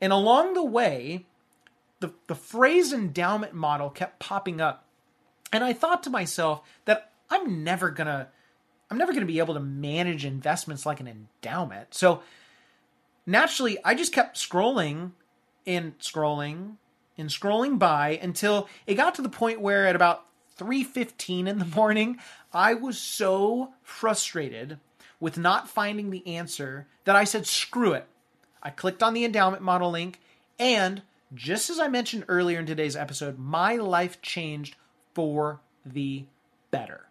And 0.00 0.12
along 0.12 0.54
the 0.54 0.64
way, 0.64 1.26
the, 2.00 2.12
the 2.26 2.34
phrase 2.34 2.92
endowment 2.92 3.54
model 3.54 3.90
kept 3.90 4.18
popping 4.18 4.60
up. 4.60 4.84
And 5.52 5.62
I 5.62 5.72
thought 5.72 6.02
to 6.04 6.10
myself 6.10 6.62
that 6.84 7.12
I'm 7.30 7.64
never 7.64 7.90
gonna 7.90 8.28
I'm 8.90 8.98
never 8.98 9.12
gonna 9.12 9.26
be 9.26 9.38
able 9.38 9.54
to 9.54 9.60
manage 9.60 10.24
investments 10.24 10.84
like 10.84 11.00
an 11.00 11.08
endowment. 11.08 11.94
So 11.94 12.22
naturally 13.24 13.78
I 13.84 13.94
just 13.94 14.12
kept 14.12 14.36
scrolling 14.36 15.12
and 15.66 15.98
scrolling 15.98 16.76
and 17.16 17.30
scrolling 17.30 17.78
by 17.78 18.18
until 18.20 18.68
it 18.86 18.94
got 18.94 19.14
to 19.14 19.22
the 19.22 19.28
point 19.28 19.60
where 19.60 19.86
at 19.86 19.96
about 19.96 20.26
3:15 20.58 21.46
in 21.46 21.58
the 21.58 21.64
morning, 21.64 22.18
I 22.52 22.74
was 22.74 22.98
so 22.98 23.74
frustrated 23.82 24.78
with 25.24 25.38
not 25.38 25.70
finding 25.70 26.10
the 26.10 26.26
answer 26.26 26.86
that 27.04 27.16
I 27.16 27.24
said 27.24 27.46
screw 27.46 27.94
it. 27.94 28.06
I 28.62 28.68
clicked 28.68 29.02
on 29.02 29.14
the 29.14 29.24
endowment 29.24 29.62
model 29.62 29.90
link 29.90 30.20
and 30.58 31.00
just 31.32 31.70
as 31.70 31.78
I 31.78 31.88
mentioned 31.88 32.26
earlier 32.28 32.58
in 32.58 32.66
today's 32.66 32.94
episode, 32.94 33.38
my 33.38 33.76
life 33.76 34.20
changed 34.20 34.76
for 35.14 35.60
the 35.82 36.24
better. 36.70 37.06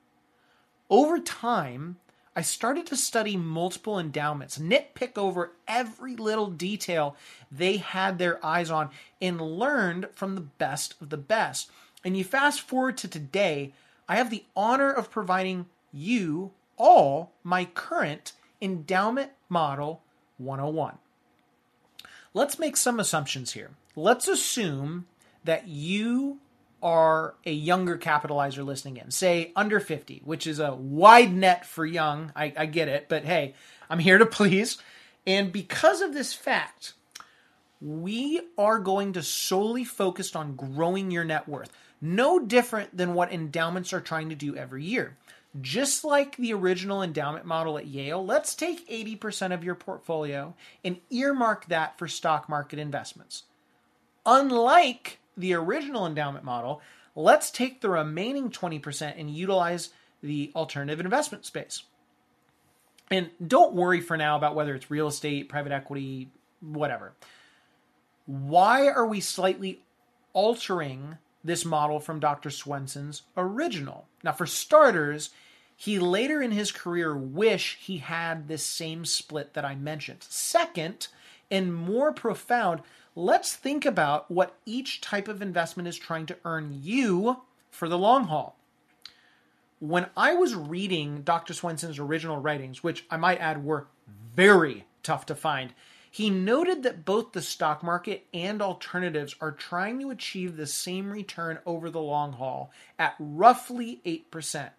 Over 0.91 1.17
time, 1.17 1.97
I 2.35 2.43
started 2.43 2.85
to 2.85 2.95
study 2.95 3.35
multiple 3.35 3.97
endowments, 3.97 4.59
nitpick 4.59 5.17
over 5.17 5.53
every 5.67 6.15
little 6.15 6.51
detail 6.51 7.15
they 7.51 7.77
had 7.77 8.19
their 8.19 8.45
eyes 8.45 8.69
on, 8.69 8.91
and 9.23 9.41
learned 9.41 10.09
from 10.13 10.35
the 10.35 10.41
best 10.41 10.93
of 11.01 11.09
the 11.09 11.17
best. 11.17 11.71
And 12.05 12.15
you 12.15 12.23
fast 12.23 12.61
forward 12.61 12.95
to 12.97 13.07
today, 13.07 13.73
I 14.07 14.17
have 14.17 14.29
the 14.29 14.43
honor 14.55 14.93
of 14.93 15.09
providing 15.09 15.65
you 15.91 16.51
all 16.77 17.33
my 17.43 17.65
current 17.65 18.33
endowment 18.61 19.31
model 19.49 20.01
101. 20.37 20.97
Let's 22.33 22.57
make 22.57 22.77
some 22.77 22.99
assumptions 22.99 23.53
here. 23.53 23.71
Let's 23.95 24.27
assume 24.27 25.05
that 25.43 25.67
you 25.67 26.39
are 26.81 27.35
a 27.45 27.51
younger 27.51 27.97
capitalizer 27.97 28.65
listening 28.65 28.97
in, 28.97 29.11
say 29.11 29.51
under 29.55 29.79
50, 29.79 30.21
which 30.25 30.45
is 30.47 30.59
a 30.59 30.73
wide 30.73 31.33
net 31.33 31.65
for 31.65 31.85
young. 31.85 32.31
I, 32.35 32.53
I 32.57 32.65
get 32.65 32.89
it, 32.89 33.07
but 33.07 33.23
hey, 33.23 33.53
I'm 33.89 33.99
here 33.99 34.17
to 34.17 34.25
please. 34.27 34.77
And 35.25 35.51
because 35.51 36.01
of 36.01 36.13
this 36.13 36.33
fact, 36.33 36.93
we 37.79 38.41
are 38.57 38.79
going 38.79 39.13
to 39.13 39.23
solely 39.23 39.83
focus 39.83 40.35
on 40.35 40.55
growing 40.55 41.11
your 41.11 41.23
net 41.23 41.47
worth. 41.47 41.71
No 42.01 42.39
different 42.39 42.97
than 42.97 43.13
what 43.13 43.31
endowments 43.31 43.93
are 43.93 44.01
trying 44.01 44.29
to 44.29 44.35
do 44.35 44.55
every 44.55 44.83
year. 44.83 45.15
Just 45.61 46.03
like 46.03 46.35
the 46.37 46.53
original 46.53 47.03
endowment 47.03 47.45
model 47.45 47.77
at 47.77 47.85
Yale, 47.85 48.25
let's 48.25 48.55
take 48.55 48.89
80% 48.89 49.53
of 49.53 49.63
your 49.63 49.75
portfolio 49.75 50.55
and 50.83 50.97
earmark 51.11 51.67
that 51.67 51.97
for 51.97 52.07
stock 52.07 52.49
market 52.49 52.79
investments. 52.79 53.43
Unlike 54.25 55.19
the 55.37 55.53
original 55.53 56.07
endowment 56.07 56.43
model, 56.43 56.81
let's 57.15 57.51
take 57.51 57.81
the 57.81 57.89
remaining 57.89 58.49
20% 58.49 59.13
and 59.17 59.29
utilize 59.29 59.89
the 60.23 60.51
alternative 60.55 60.99
investment 60.99 61.45
space. 61.45 61.83
And 63.11 63.29
don't 63.45 63.75
worry 63.75 64.01
for 64.01 64.17
now 64.17 64.37
about 64.37 64.55
whether 64.55 64.73
it's 64.73 64.89
real 64.89 65.07
estate, 65.07 65.49
private 65.49 65.71
equity, 65.71 66.29
whatever. 66.61 67.13
Why 68.25 68.87
are 68.87 69.05
we 69.05 69.19
slightly 69.19 69.81
altering 70.31 71.17
this 71.43 71.65
model 71.65 71.99
from 71.99 72.19
Dr. 72.19 72.49
Swensen's 72.49 73.23
original? 73.35 74.07
Now, 74.23 74.31
for 74.31 74.45
starters, 74.45 75.31
he 75.75 75.99
later 75.99 76.41
in 76.41 76.51
his 76.51 76.71
career 76.71 77.15
wish 77.15 77.77
he 77.81 77.97
had 77.97 78.47
this 78.47 78.63
same 78.63 79.05
split 79.05 79.53
that 79.53 79.65
I 79.65 79.75
mentioned. 79.75 80.23
Second, 80.23 81.07
and 81.51 81.75
more 81.75 82.11
profound, 82.11 82.81
let's 83.15 83.55
think 83.55 83.85
about 83.85 84.29
what 84.31 84.55
each 84.65 85.01
type 85.01 85.27
of 85.27 85.41
investment 85.41 85.87
is 85.87 85.97
trying 85.97 86.25
to 86.27 86.37
earn 86.45 86.79
you 86.81 87.41
for 87.69 87.89
the 87.89 87.97
long 87.97 88.25
haul. 88.25 88.57
When 89.79 90.07
I 90.15 90.33
was 90.33 90.55
reading 90.55 91.23
Dr. 91.23 91.53
Swensen's 91.53 91.99
original 91.99 92.37
writings, 92.37 92.83
which 92.83 93.05
I 93.11 93.17
might 93.17 93.39
add 93.39 93.65
were 93.65 93.87
very 94.35 94.85
tough 95.03 95.25
to 95.25 95.35
find, 95.35 95.73
he 96.13 96.29
noted 96.29 96.83
that 96.83 97.05
both 97.05 97.31
the 97.31 97.41
stock 97.41 97.81
market 97.81 98.27
and 98.35 98.61
alternatives 98.61 99.35
are 99.41 99.51
trying 99.51 99.99
to 99.99 100.11
achieve 100.11 100.55
the 100.55 100.67
same 100.67 101.09
return 101.09 101.57
over 101.65 101.89
the 101.89 101.99
long 101.99 102.33
haul 102.33 102.71
at 102.99 103.15
roughly 103.17 103.99
8%. 104.05 104.69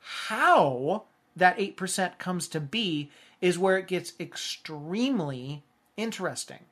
How 0.00 1.04
that 1.36 1.56
8% 1.56 2.18
comes 2.18 2.48
to 2.48 2.58
be 2.58 3.12
is 3.40 3.60
where 3.60 3.78
it 3.78 3.86
gets 3.86 4.14
extremely 4.18 5.62
interesting. 5.96 6.64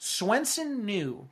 Swensen 0.00 0.82
knew 0.82 1.28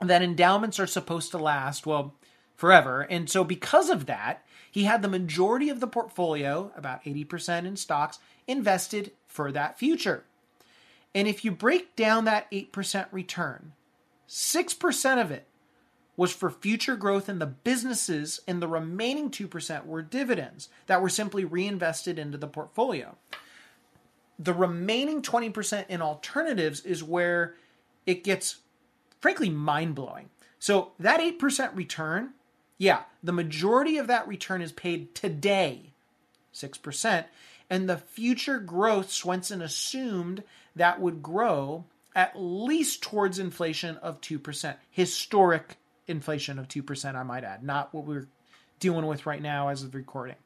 that 0.00 0.22
endowments 0.22 0.78
are 0.78 0.86
supposed 0.86 1.32
to 1.32 1.38
last, 1.38 1.86
well, 1.86 2.14
forever. 2.54 3.00
And 3.00 3.28
so, 3.28 3.42
because 3.42 3.90
of 3.90 4.06
that, 4.06 4.44
he 4.70 4.84
had 4.84 5.02
the 5.02 5.08
majority 5.08 5.70
of 5.70 5.80
the 5.80 5.88
portfolio, 5.88 6.70
about 6.76 7.02
80% 7.02 7.66
in 7.66 7.74
stocks, 7.74 8.20
invested 8.46 9.10
for 9.26 9.50
that 9.50 9.76
future. 9.76 10.22
And 11.14 11.26
if 11.26 11.44
you 11.44 11.50
break 11.50 11.96
down 11.96 12.24
that 12.24 12.50
8% 12.50 13.06
return, 13.10 13.72
6% 14.28 15.20
of 15.20 15.30
it 15.30 15.46
was 16.16 16.32
for 16.32 16.50
future 16.50 16.96
growth 16.96 17.28
in 17.28 17.38
the 17.38 17.46
businesses, 17.46 18.40
and 18.46 18.60
the 18.60 18.68
remaining 18.68 19.30
2% 19.30 19.86
were 19.86 20.02
dividends 20.02 20.68
that 20.86 21.00
were 21.00 21.08
simply 21.08 21.44
reinvested 21.44 22.18
into 22.18 22.36
the 22.36 22.48
portfolio. 22.48 23.16
The 24.38 24.52
remaining 24.52 25.22
20% 25.22 25.86
in 25.88 26.02
alternatives 26.02 26.80
is 26.80 27.04
where 27.04 27.54
it 28.04 28.24
gets 28.24 28.56
frankly 29.20 29.48
mind 29.48 29.94
blowing. 29.94 30.30
So 30.58 30.92
that 30.98 31.20
8% 31.20 31.76
return, 31.76 32.30
yeah, 32.78 33.02
the 33.22 33.32
majority 33.32 33.96
of 33.96 34.08
that 34.08 34.26
return 34.26 34.60
is 34.60 34.72
paid 34.72 35.14
today, 35.14 35.92
6%. 36.52 37.24
And 37.70 37.88
the 37.88 37.96
future 37.96 38.58
growth, 38.58 39.08
Swensen 39.08 39.62
assumed 39.62 40.42
that 40.78 41.00
would 41.00 41.22
grow 41.22 41.84
at 42.14 42.32
least 42.34 43.02
towards 43.02 43.38
inflation 43.38 43.96
of 43.98 44.20
2%, 44.20 44.76
historic 44.90 45.76
inflation 46.06 46.58
of 46.58 46.66
2%, 46.66 47.14
I 47.14 47.22
might 47.22 47.44
add, 47.44 47.62
not 47.62 47.94
what 47.94 48.06
we're 48.06 48.26
dealing 48.80 49.06
with 49.06 49.26
right 49.26 49.42
now 49.42 49.68
as 49.68 49.82
of 49.82 49.94
recording 49.94 50.36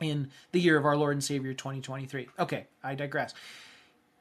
in 0.00 0.30
the 0.50 0.60
year 0.60 0.76
of 0.76 0.84
our 0.84 0.96
Lord 0.96 1.14
and 1.14 1.24
Savior 1.24 1.54
2023. 1.54 2.28
Okay, 2.38 2.66
I 2.82 2.94
digress. 2.94 3.34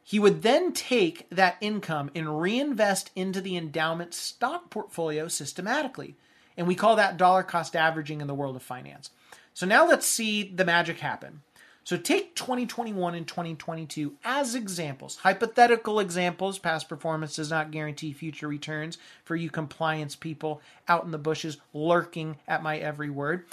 He 0.04 0.20
would 0.20 0.42
then 0.42 0.74
take 0.74 1.30
that 1.30 1.58
income 1.62 2.12
and 2.16 2.40
reinvest 2.40 3.12
into 3.16 3.42
the 3.42 3.58
endowment 3.58 4.14
stock 4.14 4.70
portfolio 4.70 5.28
systematically. 5.28 6.16
And 6.58 6.68
we 6.68 6.76
call 6.76 6.96
that 6.96 7.18
dollar 7.18 7.44
cost 7.44 7.76
averaging 7.76 8.22
in 8.22 8.28
the 8.28 8.36
world 8.36 8.56
of 8.56 8.64
finance. 8.64 9.10
So 9.54 9.66
now 9.66 9.88
let's 9.88 10.06
see 10.06 10.44
the 10.44 10.66
magic 10.66 11.00
happen. 11.00 11.42
So 11.84 11.98
take 11.98 12.36
2021 12.36 13.16
and 13.16 13.28
2022 13.28 14.14
as 14.24 14.54
examples, 14.54 15.18
hypothetical 15.18 16.00
examples. 16.00 16.60
Past 16.60 16.88
performance 16.88 17.36
does 17.36 17.50
not 17.50 17.72
guarantee 17.72 18.14
future 18.14 18.48
returns 18.48 18.98
for 19.24 19.36
you 19.36 19.50
compliance 19.50 20.16
people 20.16 20.62
out 20.88 21.04
in 21.04 21.12
the 21.12 21.18
bushes 21.18 21.58
lurking 21.74 22.38
at 22.48 22.64
my 22.64 22.78
every 22.78 23.10
word. 23.10 23.46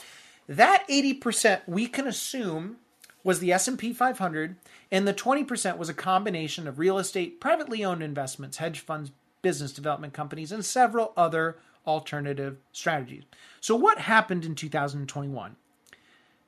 That 0.46 0.84
80% 0.88 1.62
we 1.66 1.86
can 1.86 2.06
assume 2.06 2.76
was 3.24 3.40
the 3.40 3.52
S&P 3.52 3.92
500 3.92 4.56
and 4.90 5.08
the 5.08 5.14
20% 5.14 5.76
was 5.76 5.88
a 5.88 5.94
combination 5.94 6.68
of 6.68 6.78
real 6.78 6.98
estate, 6.98 7.40
privately 7.40 7.84
owned 7.84 8.02
investments, 8.02 8.58
hedge 8.58 8.80
funds, 8.80 9.10
business 9.42 9.72
development 9.72 10.12
companies 10.12 10.52
and 10.52 10.64
several 10.64 11.12
other 11.16 11.56
alternative 11.86 12.58
strategies. 12.72 13.24
So 13.60 13.74
what 13.74 13.98
happened 13.98 14.44
in 14.44 14.54
2021? 14.54 15.56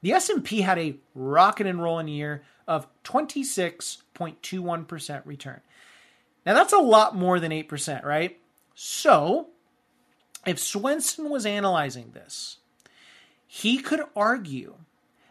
The 0.02 0.12
S&P 0.12 0.62
had 0.62 0.78
a 0.78 0.96
rocket 1.14 1.66
and 1.66 1.82
rolling 1.82 2.08
year 2.08 2.42
of 2.66 2.86
26.21% 3.04 5.26
return. 5.26 5.60
Now 6.46 6.54
that's 6.54 6.72
a 6.72 6.78
lot 6.78 7.14
more 7.14 7.38
than 7.38 7.52
8%, 7.52 8.02
right? 8.04 8.38
So, 8.74 9.48
if 10.46 10.56
Swensen 10.56 11.28
was 11.28 11.44
analyzing 11.44 12.12
this, 12.12 12.56
he 13.46 13.76
could 13.78 14.00
argue 14.16 14.76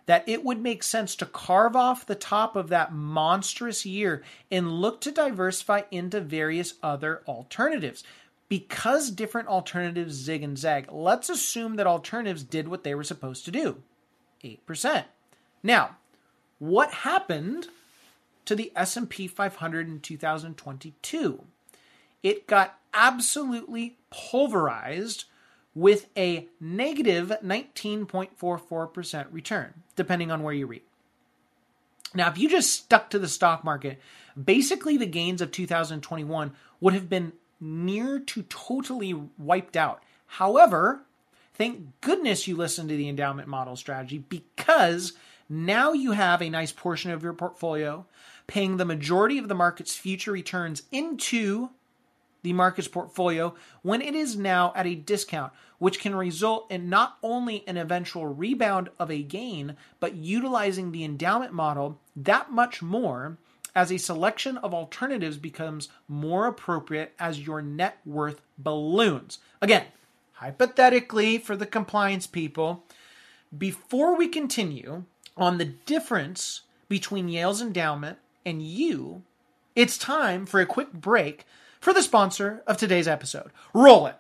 that 0.06 0.24
it 0.28 0.44
would 0.44 0.62
make 0.62 0.84
sense 0.84 1.16
to 1.16 1.26
carve 1.26 1.76
off 1.76 2.06
the 2.06 2.14
top 2.16 2.56
of 2.56 2.70
that 2.70 2.94
monstrous 2.94 3.86
year 3.86 4.24
and 4.52 4.72
look 4.72 5.02
to 5.02 5.12
diversify 5.12 5.82
into 5.92 6.20
various 6.20 6.74
other 6.84 7.24
alternatives. 7.28 8.04
Because 8.50 9.12
different 9.12 9.48
alternatives 9.48 10.16
zig 10.16 10.44
and 10.44 10.58
zag, 10.58 10.92
let's 10.92 11.30
assume 11.30 11.76
that 11.76 11.86
alternatives 11.86 12.44
did 12.44 12.68
what 12.68 12.84
they 12.84 12.96
were 12.96 13.04
supposed 13.04 13.46
to 13.46 13.52
do 13.52 13.84
8%. 14.44 15.06
Now, 15.64 15.98
what 16.60 16.92
happened 16.92 17.68
to 18.46 18.56
the 18.56 18.72
S&P 18.76 19.28
500 19.28 19.88
in 19.88 20.00
2022? 20.00 21.44
It 22.22 22.48
got 22.48 22.78
absolutely 22.94 23.98
pulverized 24.10 25.26
with 25.76 26.08
a 26.18 26.48
negative 26.60 27.32
19.44% 27.44 29.28
return, 29.32 29.74
depending 29.96 30.32
on 30.32 30.44
where 30.44 30.54
you 30.54 30.66
read. 30.66 30.82
Now, 32.14 32.30
if 32.30 32.38
you 32.38 32.50
just 32.50 32.74
stuck 32.74 33.10
to 33.12 33.20
the 33.20 33.28
stock 33.28 33.64
market, 33.64 34.00
basically 34.42 34.98
the 34.98 35.06
gains 35.06 35.42
of 35.42 35.52
2021 35.52 36.54
would 36.82 36.94
have 36.94 37.08
been 37.08 37.34
near 37.62 38.20
to 38.20 38.44
totally 38.44 39.14
wiped 39.38 39.78
out. 39.78 40.02
However, 40.26 41.04
thank 41.60 42.02
goodness 42.02 42.48
you 42.48 42.56
listened 42.56 42.90
to 42.90 42.96
the 42.96 43.10
endowment 43.10 43.48
model 43.48 43.76
strategy 43.76 44.18
because 44.18 45.14
now 45.50 45.92
you 45.92 46.14
have 46.14 46.42
a 46.42 46.50
nice 46.50 46.72
portion 46.72 47.12
of 47.12 47.22
your 47.22 47.34
portfolio 47.34 48.06
paying 48.48 48.78
the 48.78 48.86
majority 48.86 49.38
of 49.38 49.48
the 49.48 49.54
market's 49.54 49.96
future 49.96 50.32
returns 50.32 50.84
into 50.92 51.70
the 52.42 52.54
market's 52.54 52.88
portfolio 52.88 53.54
when 53.82 54.02
it 54.02 54.16
is 54.16 54.38
now 54.38 54.72
at 54.74 54.88
a 54.88 54.96
discount, 54.96 55.52
which 55.78 56.00
can 56.00 56.16
result 56.16 56.72
in 56.72 56.90
not 56.90 57.18
only 57.22 57.68
an 57.68 57.76
eventual 57.76 58.26
rebound 58.26 58.88
of 58.98 59.12
a 59.12 59.22
gain, 59.22 59.76
but 60.00 60.16
utilizing 60.16 60.92
the 60.92 61.04
endowment 61.04 61.52
model 61.52 62.00
that 62.16 62.52
much 62.52 62.82
more 62.82 63.38
as 63.76 63.92
a 63.92 63.98
selection 63.98 64.56
of 64.58 64.74
alternatives 64.74 65.38
becomes 65.38 65.90
more 66.08 66.48
appropriate 66.48 67.14
as 67.20 67.46
your 67.46 67.62
net 67.62 67.98
worth 68.06 68.42
balloons. 68.58 69.40
Again, 69.62 69.84
hypothetically, 70.40 71.38
for 71.38 71.58
the 71.58 71.66
compliance 71.66 72.26
people, 72.26 72.86
before 73.56 74.16
we 74.16 74.28
continue 74.28 75.04
on 75.36 75.58
the 75.58 75.66
difference 75.66 76.62
between 76.88 77.28
Yale's 77.28 77.62
endowment 77.62 78.18
and 78.46 78.62
you, 78.62 79.24
it's 79.76 79.98
time 79.98 80.46
for 80.46 80.62
a 80.62 80.66
quick 80.66 80.94
break 80.94 81.46
for 81.82 81.94
the 81.94 82.02
sponsor 82.02 82.64
of 82.66 82.78
today's 82.78 83.08
episode. 83.08 83.52
Roll 83.74 84.08
it. 84.08 84.16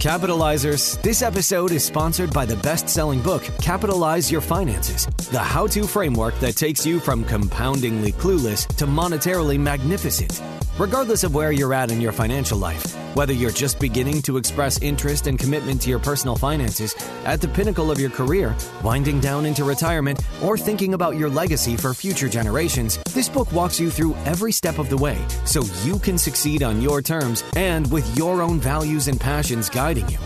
Capitalizers, 0.00 1.00
this 1.02 1.22
episode 1.22 1.70
is 1.70 1.84
sponsored 1.84 2.32
by 2.32 2.44
the 2.44 2.56
best 2.56 2.88
selling 2.88 3.22
book, 3.22 3.44
Capitalize 3.60 4.32
Your 4.32 4.40
Finances, 4.40 5.06
the 5.30 5.38
how 5.38 5.68
to 5.68 5.84
framework 5.84 6.36
that 6.40 6.56
takes 6.56 6.84
you 6.84 6.98
from 6.98 7.24
compoundingly 7.24 8.12
clueless 8.14 8.66
to 8.74 8.86
monetarily 8.86 9.60
magnificent. 9.60 10.42
Regardless 10.78 11.22
of 11.22 11.34
where 11.34 11.52
you're 11.52 11.74
at 11.74 11.90
in 11.90 12.00
your 12.00 12.12
financial 12.12 12.56
life, 12.56 12.96
whether 13.14 13.34
you're 13.34 13.50
just 13.50 13.78
beginning 13.78 14.22
to 14.22 14.38
express 14.38 14.80
interest 14.80 15.26
and 15.26 15.38
commitment 15.38 15.82
to 15.82 15.90
your 15.90 15.98
personal 15.98 16.34
finances, 16.34 16.96
at 17.26 17.42
the 17.42 17.48
pinnacle 17.48 17.90
of 17.90 18.00
your 18.00 18.08
career, 18.08 18.56
winding 18.82 19.20
down 19.20 19.44
into 19.44 19.64
retirement, 19.64 20.18
or 20.42 20.56
thinking 20.56 20.94
about 20.94 21.18
your 21.18 21.28
legacy 21.28 21.76
for 21.76 21.92
future 21.92 22.28
generations, 22.28 22.98
this 23.12 23.28
book 23.28 23.52
walks 23.52 23.78
you 23.78 23.90
through 23.90 24.14
every 24.24 24.50
step 24.50 24.78
of 24.78 24.88
the 24.88 24.96
way 24.96 25.18
so 25.44 25.62
you 25.84 25.98
can 25.98 26.16
succeed 26.16 26.62
on 26.62 26.80
your 26.80 27.02
terms 27.02 27.44
and 27.54 27.90
with 27.92 28.16
your 28.16 28.40
own 28.40 28.58
values 28.58 29.08
and 29.08 29.20
passions 29.20 29.68
guiding 29.68 30.08
you. 30.08 30.18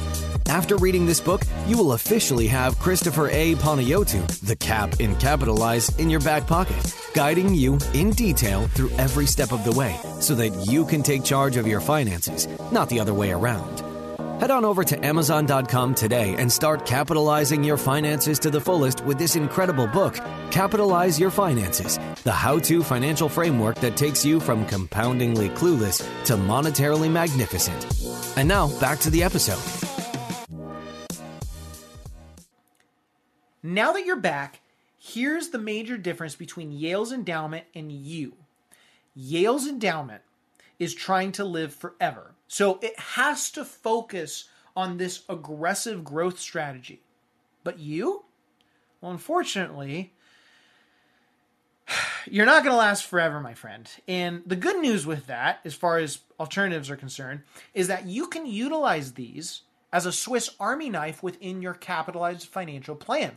After 0.48 0.76
reading 0.76 1.06
this 1.06 1.20
book, 1.20 1.42
you 1.66 1.76
will 1.76 1.92
officially 1.92 2.47
have 2.47 2.78
Christopher 2.78 3.28
A. 3.30 3.56
Panayiotou, 3.56 4.26
the 4.40 4.54
cap 4.54 5.00
in 5.00 5.16
Capitalize, 5.16 5.88
in 5.99 6.08
your 6.08 6.21
back 6.21 6.47
pocket, 6.47 6.94
guiding 7.14 7.52
you 7.52 7.78
in 7.94 8.10
detail 8.10 8.68
through 8.68 8.90
every 8.90 9.26
step 9.26 9.52
of 9.52 9.64
the 9.64 9.73
way 9.73 9.99
so 10.21 10.36
that 10.36 10.50
you 10.68 10.86
can 10.86 11.02
take 11.02 11.25
charge 11.25 11.56
of 11.56 11.66
your 11.66 11.80
finances, 11.80 12.47
not 12.71 12.88
the 12.88 13.00
other 13.00 13.12
way 13.12 13.32
around. 13.32 13.82
Head 14.40 14.50
on 14.50 14.64
over 14.64 14.84
to 14.84 15.04
Amazon.com 15.04 15.94
today 15.94 16.36
and 16.36 16.52
start 16.52 16.86
capitalizing 16.86 17.64
your 17.64 17.78
finances 17.78 18.38
to 18.40 18.50
the 18.50 18.60
fullest 18.60 19.04
with 19.04 19.18
this 19.18 19.34
incredible 19.34 19.86
book, 19.86 20.14
Capitalize 20.50 21.18
Your 21.18 21.30
Finances, 21.30 21.99
the 22.23 22.32
how 22.32 22.58
to 22.60 22.82
financial 22.82 23.28
framework 23.28 23.76
that 23.80 23.97
takes 23.97 24.25
you 24.25 24.38
from 24.38 24.66
compoundingly 24.66 25.49
clueless 25.50 26.06
to 26.26 26.34
monetarily 26.34 27.10
magnificent. 27.10 27.86
And 28.36 28.47
now, 28.47 28.68
back 28.78 28.99
to 29.00 29.10
the 29.10 29.23
episode. 29.23 29.85
Now 33.66 33.92
that 33.94 34.06
you're 34.06 34.14
back, 34.14 34.60
here's 34.96 35.48
the 35.48 35.58
major 35.58 35.98
difference 35.98 36.36
between 36.36 36.70
Yale's 36.70 37.10
endowment 37.10 37.64
and 37.74 37.90
you. 37.90 38.34
Yale's 39.12 39.66
endowment 39.66 40.22
is 40.78 40.94
trying 40.94 41.32
to 41.32 41.44
live 41.44 41.74
forever. 41.74 42.36
So 42.46 42.78
it 42.80 42.96
has 42.96 43.50
to 43.50 43.64
focus 43.64 44.48
on 44.76 44.98
this 44.98 45.24
aggressive 45.28 46.04
growth 46.04 46.38
strategy. 46.38 47.00
But 47.64 47.80
you? 47.80 48.24
Well, 49.00 49.10
unfortunately, 49.10 50.12
you're 52.30 52.46
not 52.46 52.62
going 52.62 52.72
to 52.72 52.78
last 52.78 53.06
forever, 53.06 53.40
my 53.40 53.54
friend. 53.54 53.90
And 54.06 54.42
the 54.46 54.54
good 54.54 54.80
news 54.80 55.04
with 55.06 55.26
that, 55.26 55.58
as 55.64 55.74
far 55.74 55.98
as 55.98 56.20
alternatives 56.38 56.88
are 56.88 56.96
concerned, 56.96 57.40
is 57.74 57.88
that 57.88 58.06
you 58.06 58.28
can 58.28 58.46
utilize 58.46 59.14
these 59.14 59.62
as 59.97 60.04
a 60.04 60.13
Swiss 60.13 60.50
Army 60.61 60.91
knife 60.91 61.23
within 61.23 61.63
your 61.63 61.73
capitalized 61.73 62.49
financial 62.49 62.95
plan. 62.95 63.32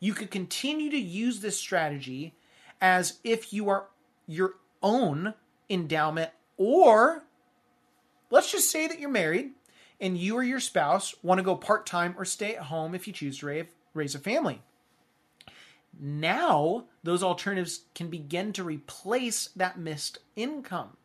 You 0.00 0.14
could 0.14 0.30
continue 0.30 0.88
to 0.88 0.98
use 0.98 1.40
this 1.40 1.58
strategy 1.58 2.34
as 2.80 3.18
if 3.24 3.52
you 3.52 3.68
are 3.68 3.88
your 4.26 4.54
own 4.82 5.34
endowment, 5.68 6.30
or 6.56 7.24
let's 8.30 8.50
just 8.50 8.70
say 8.70 8.86
that 8.86 8.98
you're 8.98 9.10
married 9.10 9.50
and 10.00 10.16
you 10.16 10.34
or 10.34 10.42
your 10.42 10.60
spouse 10.60 11.14
want 11.22 11.40
to 11.40 11.44
go 11.44 11.54
part 11.54 11.84
time 11.84 12.14
or 12.16 12.24
stay 12.24 12.56
at 12.56 12.62
home 12.62 12.94
if 12.94 13.06
you 13.06 13.12
choose 13.12 13.40
to 13.40 13.66
raise 13.92 14.14
a 14.14 14.18
family. 14.18 14.62
Now, 16.00 16.86
those 17.02 17.22
alternatives 17.22 17.82
can 17.94 18.08
begin 18.08 18.54
to 18.54 18.64
replace 18.64 19.50
that 19.56 19.78
missed 19.78 20.20
income. 20.36 20.96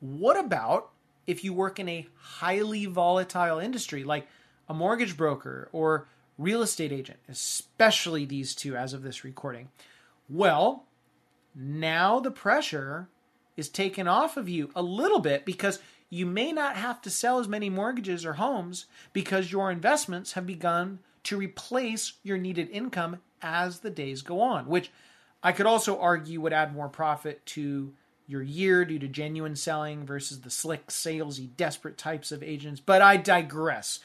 What 0.00 0.38
about 0.38 0.90
if 1.30 1.44
you 1.44 1.52
work 1.52 1.78
in 1.78 1.88
a 1.88 2.08
highly 2.16 2.86
volatile 2.86 3.60
industry 3.60 4.02
like 4.02 4.26
a 4.68 4.74
mortgage 4.74 5.16
broker 5.16 5.68
or 5.70 6.08
real 6.38 6.60
estate 6.60 6.90
agent, 6.90 7.20
especially 7.28 8.24
these 8.24 8.52
two 8.52 8.74
as 8.74 8.92
of 8.92 9.02
this 9.02 9.22
recording. 9.22 9.68
Well, 10.28 10.86
now 11.54 12.18
the 12.18 12.32
pressure 12.32 13.08
is 13.56 13.68
taken 13.68 14.08
off 14.08 14.36
of 14.36 14.48
you 14.48 14.70
a 14.74 14.82
little 14.82 15.20
bit 15.20 15.44
because 15.44 15.78
you 16.08 16.26
may 16.26 16.50
not 16.50 16.76
have 16.76 17.00
to 17.02 17.10
sell 17.10 17.38
as 17.38 17.46
many 17.46 17.70
mortgages 17.70 18.26
or 18.26 18.32
homes 18.32 18.86
because 19.12 19.52
your 19.52 19.70
investments 19.70 20.32
have 20.32 20.46
begun 20.46 20.98
to 21.22 21.36
replace 21.36 22.14
your 22.24 22.38
needed 22.38 22.68
income 22.70 23.18
as 23.40 23.80
the 23.80 23.90
days 23.90 24.22
go 24.22 24.40
on, 24.40 24.66
which 24.66 24.90
I 25.44 25.52
could 25.52 25.66
also 25.66 26.00
argue 26.00 26.40
would 26.40 26.52
add 26.52 26.74
more 26.74 26.88
profit 26.88 27.46
to 27.46 27.92
your 28.30 28.42
year 28.42 28.84
due 28.84 28.98
to 28.98 29.08
genuine 29.08 29.56
selling 29.56 30.06
versus 30.06 30.40
the 30.40 30.50
slick, 30.50 30.86
salesy, 30.86 31.48
desperate 31.56 31.98
types 31.98 32.30
of 32.32 32.42
agents. 32.42 32.80
But 32.80 33.02
I 33.02 33.16
digress. 33.16 34.00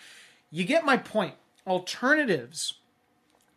You 0.52 0.64
get 0.66 0.86
my 0.86 0.98
point. 0.98 1.36
Alternatives 1.68 2.76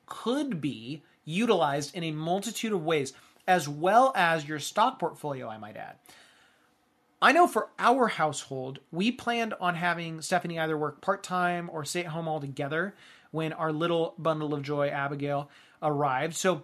could 0.07 0.61
be 0.61 1.03
utilized 1.25 1.95
in 1.95 2.05
a 2.05 2.13
multitude 2.13 2.73
of 2.73 2.85
ways, 2.85 3.13
as 3.47 3.69
well 3.69 4.13
as 4.15 4.49
your 4.49 4.59
stock 4.59 4.99
portfolio, 4.99 5.49
I 5.49 5.59
might 5.59 5.77
add. 5.77 5.97
I 7.21 7.33
know 7.33 7.47
for 7.47 7.69
our 7.79 8.07
household, 8.07 8.79
we 8.93 9.11
planned 9.11 9.55
on 9.61 9.75
having 9.75 10.21
Stephanie 10.23 10.59
either 10.59 10.79
work 10.79 11.01
part 11.01 11.23
time 11.23 11.69
or 11.73 11.85
stay 11.85 12.01
at 12.01 12.07
home 12.07 12.29
altogether 12.29 12.95
when 13.31 13.53
our 13.53 13.73
little 13.73 14.15
bundle 14.19 14.55
of 14.55 14.63
joy, 14.63 14.89
Abigail, 14.89 15.51
arrived. 15.83 16.35
So 16.35 16.63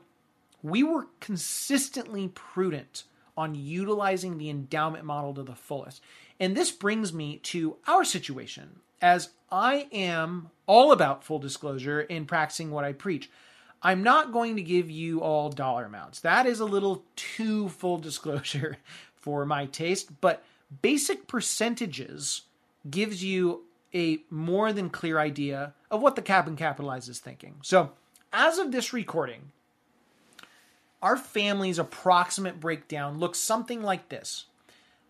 we 0.62 0.82
were 0.82 1.08
consistently 1.20 2.28
prudent 2.28 3.04
on 3.36 3.54
utilizing 3.54 4.38
the 4.38 4.50
endowment 4.50 5.04
model 5.04 5.34
to 5.34 5.42
the 5.42 5.54
fullest. 5.54 6.02
And 6.38 6.56
this 6.56 6.70
brings 6.70 7.12
me 7.12 7.38
to 7.44 7.76
our 7.86 8.04
situation, 8.04 8.80
as 9.00 9.30
I 9.50 9.86
am 9.92 10.50
all 10.66 10.92
about 10.92 11.24
full 11.24 11.38
disclosure 11.38 12.00
in 12.00 12.26
practicing 12.26 12.70
what 12.70 12.84
I 12.84 12.92
preach. 12.92 13.30
I'm 13.82 14.02
not 14.02 14.32
going 14.32 14.56
to 14.56 14.62
give 14.62 14.90
you 14.90 15.20
all 15.20 15.50
dollar 15.50 15.84
amounts. 15.84 16.20
That 16.20 16.46
is 16.46 16.58
a 16.58 16.64
little 16.64 17.04
too 17.16 17.68
full 17.68 17.98
disclosure 17.98 18.78
for 19.14 19.44
my 19.44 19.66
taste, 19.66 20.20
but 20.20 20.42
basic 20.82 21.26
percentages 21.26 22.42
gives 22.88 23.22
you 23.22 23.62
a 23.94 24.18
more 24.30 24.72
than 24.72 24.90
clear 24.90 25.18
idea 25.18 25.74
of 25.90 26.02
what 26.02 26.16
the 26.16 26.22
cap 26.22 26.46
and 26.46 26.58
capitalize 26.58 27.08
is 27.08 27.18
thinking. 27.20 27.56
So, 27.62 27.92
as 28.32 28.58
of 28.58 28.72
this 28.72 28.92
recording, 28.92 29.52
our 31.04 31.18
family's 31.18 31.78
approximate 31.78 32.58
breakdown 32.58 33.18
looks 33.18 33.38
something 33.38 33.82
like 33.82 34.08
this 34.08 34.46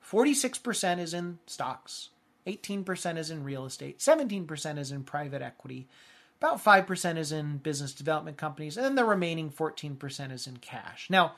46% 0.05 0.99
is 0.99 1.15
in 1.15 1.39
stocks, 1.47 2.11
18% 2.47 3.17
is 3.17 3.31
in 3.31 3.45
real 3.45 3.65
estate, 3.65 4.01
17% 4.01 4.79
is 4.79 4.93
in 4.93 5.05
private 5.05 5.41
equity, 5.41 5.87
about 6.41 6.63
5% 6.63 7.17
is 7.17 7.33
in 7.33 7.59
business 7.59 7.95
development 7.95 8.37
companies, 8.37 8.77
and 8.77 8.85
then 8.85 8.97
the 8.97 9.05
remaining 9.05 9.51
14% 9.51 10.33
is 10.33 10.47
in 10.47 10.57
cash. 10.59 11.07
Now, 11.09 11.37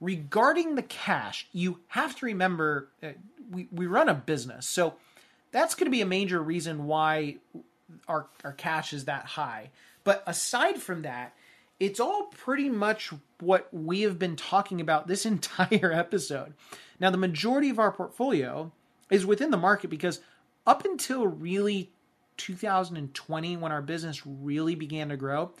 regarding 0.00 0.74
the 0.74 0.82
cash, 0.82 1.46
you 1.52 1.80
have 1.88 2.16
to 2.16 2.26
remember 2.26 2.88
uh, 3.02 3.10
we, 3.50 3.68
we 3.70 3.86
run 3.86 4.08
a 4.08 4.14
business. 4.14 4.66
So 4.66 4.94
that's 5.52 5.74
going 5.74 5.86
to 5.86 5.90
be 5.90 6.00
a 6.00 6.06
major 6.06 6.42
reason 6.42 6.86
why 6.86 7.36
our, 8.08 8.26
our 8.44 8.52
cash 8.52 8.92
is 8.92 9.04
that 9.04 9.26
high. 9.26 9.70
But 10.04 10.24
aside 10.26 10.80
from 10.80 11.02
that, 11.02 11.34
it's 11.80 11.98
all 11.98 12.24
pretty 12.26 12.68
much 12.68 13.10
what 13.40 13.68
we 13.72 14.02
have 14.02 14.18
been 14.18 14.36
talking 14.36 14.80
about 14.80 15.08
this 15.08 15.26
entire 15.26 15.92
episode. 15.92 16.54
Now, 17.00 17.10
the 17.10 17.16
majority 17.16 17.70
of 17.70 17.78
our 17.78 17.90
portfolio 17.90 18.70
is 19.10 19.26
within 19.26 19.50
the 19.50 19.56
market 19.56 19.88
because 19.90 20.20
up 20.66 20.84
until 20.84 21.26
really 21.26 21.90
2020, 22.36 23.56
when 23.56 23.72
our 23.72 23.82
business 23.82 24.22
really 24.26 24.74
began 24.74 25.08
to 25.08 25.16
grow, 25.16 25.52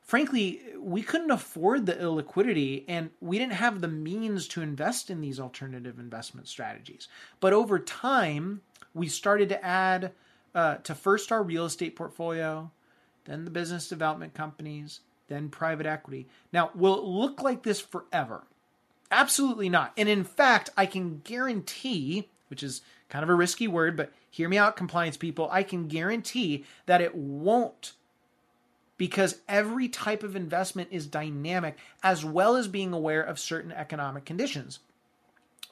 frankly, 0.00 0.62
we 0.78 1.02
couldn't 1.02 1.30
afford 1.30 1.86
the 1.86 1.94
illiquidity 1.94 2.84
and 2.86 3.10
we 3.20 3.38
didn't 3.38 3.54
have 3.54 3.80
the 3.80 3.88
means 3.88 4.46
to 4.48 4.62
invest 4.62 5.10
in 5.10 5.20
these 5.20 5.40
alternative 5.40 5.98
investment 5.98 6.48
strategies. 6.48 7.08
But 7.40 7.52
over 7.52 7.78
time, 7.78 8.62
we 8.94 9.08
started 9.08 9.48
to 9.50 9.64
add 9.64 10.12
uh, 10.54 10.76
to 10.76 10.94
first 10.94 11.32
our 11.32 11.42
real 11.42 11.64
estate 11.64 11.96
portfolio, 11.96 12.70
then 13.24 13.44
the 13.44 13.50
business 13.50 13.88
development 13.88 14.34
companies, 14.34 15.00
then 15.32 15.48
private 15.48 15.86
equity. 15.86 16.28
Now, 16.52 16.70
will 16.74 16.98
it 16.98 17.04
look 17.04 17.42
like 17.42 17.62
this 17.62 17.80
forever? 17.80 18.44
Absolutely 19.10 19.68
not. 19.68 19.92
And 19.96 20.08
in 20.08 20.24
fact, 20.24 20.70
I 20.76 20.86
can 20.86 21.20
guarantee, 21.24 22.28
which 22.48 22.62
is 22.62 22.82
kind 23.08 23.22
of 23.22 23.28
a 23.28 23.34
risky 23.34 23.68
word, 23.68 23.96
but 23.96 24.12
hear 24.30 24.48
me 24.48 24.58
out, 24.58 24.76
compliance 24.76 25.16
people, 25.16 25.48
I 25.50 25.62
can 25.62 25.88
guarantee 25.88 26.64
that 26.86 27.00
it 27.00 27.14
won't 27.14 27.92
because 28.96 29.40
every 29.48 29.88
type 29.88 30.22
of 30.22 30.36
investment 30.36 30.88
is 30.92 31.06
dynamic 31.06 31.76
as 32.02 32.24
well 32.24 32.56
as 32.56 32.68
being 32.68 32.92
aware 32.92 33.22
of 33.22 33.38
certain 33.38 33.72
economic 33.72 34.24
conditions. 34.24 34.78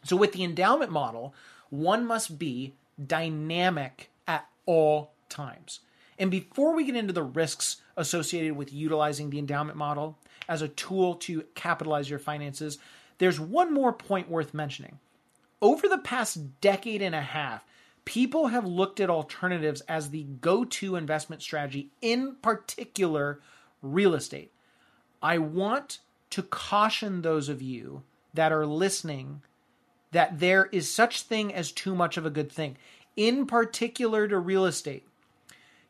So, 0.04 0.16
with 0.16 0.32
the 0.32 0.42
endowment 0.42 0.90
model, 0.90 1.34
one 1.68 2.06
must 2.06 2.38
be 2.38 2.74
dynamic 3.06 4.10
at 4.26 4.48
all 4.66 5.12
times. 5.28 5.80
And 6.20 6.30
before 6.30 6.74
we 6.74 6.84
get 6.84 6.96
into 6.96 7.14
the 7.14 7.22
risks 7.22 7.78
associated 7.96 8.54
with 8.54 8.74
utilizing 8.74 9.30
the 9.30 9.38
endowment 9.38 9.78
model 9.78 10.18
as 10.50 10.60
a 10.60 10.68
tool 10.68 11.14
to 11.14 11.44
capitalize 11.54 12.10
your 12.10 12.18
finances, 12.18 12.78
there's 13.16 13.40
one 13.40 13.72
more 13.72 13.94
point 13.94 14.28
worth 14.28 14.52
mentioning. 14.52 14.98
Over 15.62 15.88
the 15.88 15.98
past 15.98 16.60
decade 16.60 17.00
and 17.00 17.14
a 17.14 17.22
half, 17.22 17.64
people 18.04 18.48
have 18.48 18.66
looked 18.66 19.00
at 19.00 19.08
alternatives 19.08 19.80
as 19.82 20.10
the 20.10 20.24
go 20.24 20.64
to 20.66 20.96
investment 20.96 21.40
strategy, 21.40 21.88
in 22.02 22.36
particular, 22.42 23.40
real 23.80 24.14
estate. 24.14 24.52
I 25.22 25.38
want 25.38 26.00
to 26.30 26.42
caution 26.42 27.22
those 27.22 27.48
of 27.48 27.62
you 27.62 28.02
that 28.34 28.52
are 28.52 28.66
listening 28.66 29.40
that 30.12 30.38
there 30.38 30.66
is 30.66 30.90
such 30.90 31.22
thing 31.22 31.54
as 31.54 31.72
too 31.72 31.94
much 31.94 32.18
of 32.18 32.26
a 32.26 32.30
good 32.30 32.52
thing 32.52 32.76
in 33.16 33.46
particular 33.46 34.28
to 34.28 34.38
real 34.38 34.66
estate 34.66 35.06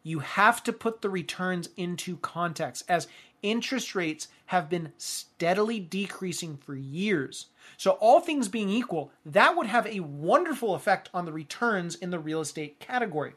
you 0.02 0.20
have 0.20 0.62
to 0.64 0.72
put 0.72 1.02
the 1.02 1.10
returns 1.10 1.68
into 1.76 2.16
context 2.18 2.84
as 2.88 3.08
interest 3.42 3.94
rates 3.94 4.28
have 4.46 4.68
been 4.68 4.92
steadily 4.98 5.78
decreasing 5.78 6.56
for 6.56 6.74
years. 6.74 7.46
So, 7.76 7.92
all 7.92 8.20
things 8.20 8.48
being 8.48 8.68
equal, 8.68 9.12
that 9.24 9.56
would 9.56 9.66
have 9.66 9.86
a 9.86 10.00
wonderful 10.00 10.74
effect 10.74 11.08
on 11.14 11.24
the 11.24 11.32
returns 11.32 11.94
in 11.94 12.10
the 12.10 12.18
real 12.18 12.40
estate 12.40 12.80
category. 12.80 13.34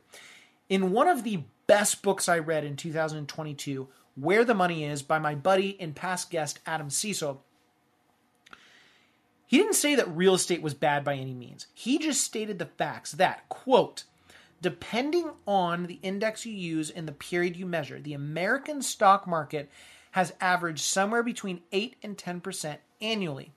In 0.70 0.92
one 0.92 1.08
of 1.08 1.24
the 1.24 1.44
best 1.68 2.02
books 2.02 2.28
I 2.28 2.40
read 2.40 2.64
in 2.64 2.76
2022, 2.76 3.88
Where 4.16 4.44
the 4.44 4.54
Money 4.54 4.86
Is, 4.86 5.02
by 5.02 5.20
my 5.20 5.36
buddy 5.36 5.80
and 5.80 5.96
past 5.96 6.30
guest 6.30 6.60
Adam 6.66 6.90
Seessel, 6.90 7.44
he 9.46 9.58
didn't 9.58 9.76
say 9.76 9.96
that 9.96 10.10
real 10.16 10.34
estate 10.34 10.64
was 10.64 10.74
bad 10.74 11.04
by 11.04 11.16
any 11.16 11.34
means. 11.34 11.68
He 11.74 12.00
just 12.00 12.24
stated 12.24 12.58
the 12.58 12.66
facts 12.66 13.12
that, 13.14 13.48
quote, 13.50 14.04
depending 14.64 15.30
on 15.46 15.88
the 15.88 16.00
index 16.02 16.46
you 16.46 16.54
use 16.54 16.90
and 16.90 17.06
the 17.06 17.12
period 17.12 17.58
you 17.58 17.66
measure, 17.66 18.00
the 18.00 18.14
American 18.14 18.82
stock 18.82 19.28
market 19.28 19.70
has 20.12 20.34
averaged 20.40 20.80
somewhere 20.80 21.22
between 21.22 21.62
8 21.74 21.98
and 22.02 22.18
10% 22.18 22.78
annually. 23.02 23.52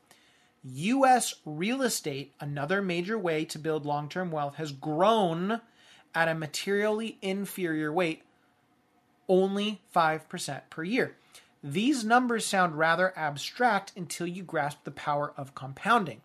US 0.64 1.37
real 1.45 1.83
estate, 1.83 2.35
another 2.40 2.83
major 2.83 3.16
way 3.16 3.45
to 3.45 3.59
build 3.59 3.87
long 3.87 4.09
term 4.09 4.33
wealth, 4.33 4.57
has 4.57 4.73
grown 4.73 5.61
at 6.12 6.29
a 6.29 6.35
materially 6.35 7.19
inferior 7.23 7.92
rate, 7.92 8.23
only 9.29 9.83
5% 9.95 10.62
per 10.71 10.83
year. 10.83 11.16
These 11.62 12.05
numbers 12.05 12.45
sound 12.45 12.79
rather 12.79 13.16
abstract 13.16 13.92
until 13.97 14.27
you 14.27 14.42
grasp 14.42 14.83
the 14.83 14.90
power 14.90 15.33
of 15.37 15.55
compounding. 15.55 16.21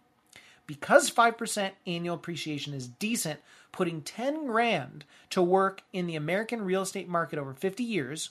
Because 0.72 1.12
5% 1.12 1.72
annual 1.86 2.16
appreciation 2.16 2.74
is 2.74 2.88
decent, 2.88 3.42
putting 3.74 4.02
10 4.02 4.46
grand 4.46 5.04
to 5.32 5.42
work 5.42 5.82
in 5.92 6.08
the 6.08 6.16
American 6.16 6.62
real 6.62 6.82
estate 6.82 7.10
market 7.10 7.38
over 7.38 7.54
50 7.54 7.84
years 7.84 8.30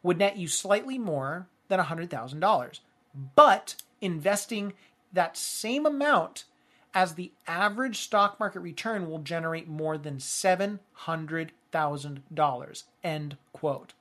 would 0.00 0.18
net 0.18 0.36
you 0.36 0.46
slightly 0.46 0.98
more 0.98 1.48
than 1.66 1.80
$100,000. 1.80 2.80
But 3.34 3.74
investing 4.00 4.74
that 5.12 5.36
same 5.36 5.84
amount 5.84 6.44
as 6.94 7.14
the 7.14 7.32
average 7.48 7.98
stock 7.98 8.38
market 8.38 8.60
return 8.60 9.10
will 9.10 9.18
generate 9.18 9.66
more 9.66 9.98
than 9.98 10.18
$700,000. 10.18 12.82
End 13.02 13.36
quote. 13.52 13.94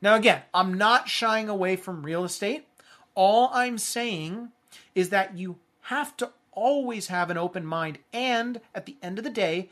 Now, 0.00 0.14
again, 0.14 0.40
I'm 0.54 0.72
not 0.72 1.10
shying 1.10 1.50
away 1.50 1.76
from 1.76 2.02
real 2.02 2.24
estate. 2.24 2.66
All 3.14 3.50
I'm 3.52 3.76
saying 3.76 4.52
is 4.94 5.10
that 5.10 5.36
you 5.36 5.58
have 5.82 6.16
to 6.16 6.30
always 6.56 7.06
have 7.06 7.30
an 7.30 7.38
open 7.38 7.64
mind, 7.64 7.98
and 8.12 8.60
at 8.74 8.86
the 8.86 8.96
end 9.00 9.18
of 9.18 9.24
the 9.24 9.30
day, 9.30 9.68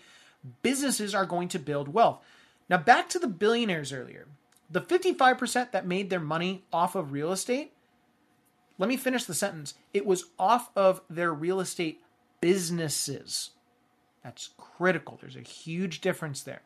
businesses 0.62 1.14
are 1.14 1.26
going 1.26 1.48
to 1.48 1.58
build 1.58 1.88
wealth. 1.88 2.20
Now, 2.68 2.78
back 2.78 3.08
to 3.08 3.18
the 3.18 3.26
billionaires 3.26 3.92
earlier. 3.92 4.28
The 4.70 4.80
55% 4.80 5.72
that 5.72 5.86
made 5.86 6.10
their 6.10 6.20
money 6.20 6.64
off 6.72 6.94
of 6.94 7.12
real 7.12 7.32
estate, 7.32 7.72
let 8.78 8.88
me 8.88 8.96
finish 8.96 9.24
the 9.24 9.34
sentence. 9.34 9.74
It 9.92 10.06
was 10.06 10.26
off 10.38 10.70
of 10.76 11.00
their 11.10 11.32
real 11.32 11.60
estate 11.60 12.00
businesses. 12.40 13.50
That's 14.22 14.50
critical. 14.56 15.18
There's 15.20 15.36
a 15.36 15.40
huge 15.40 16.00
difference 16.00 16.42
there. 16.42 16.62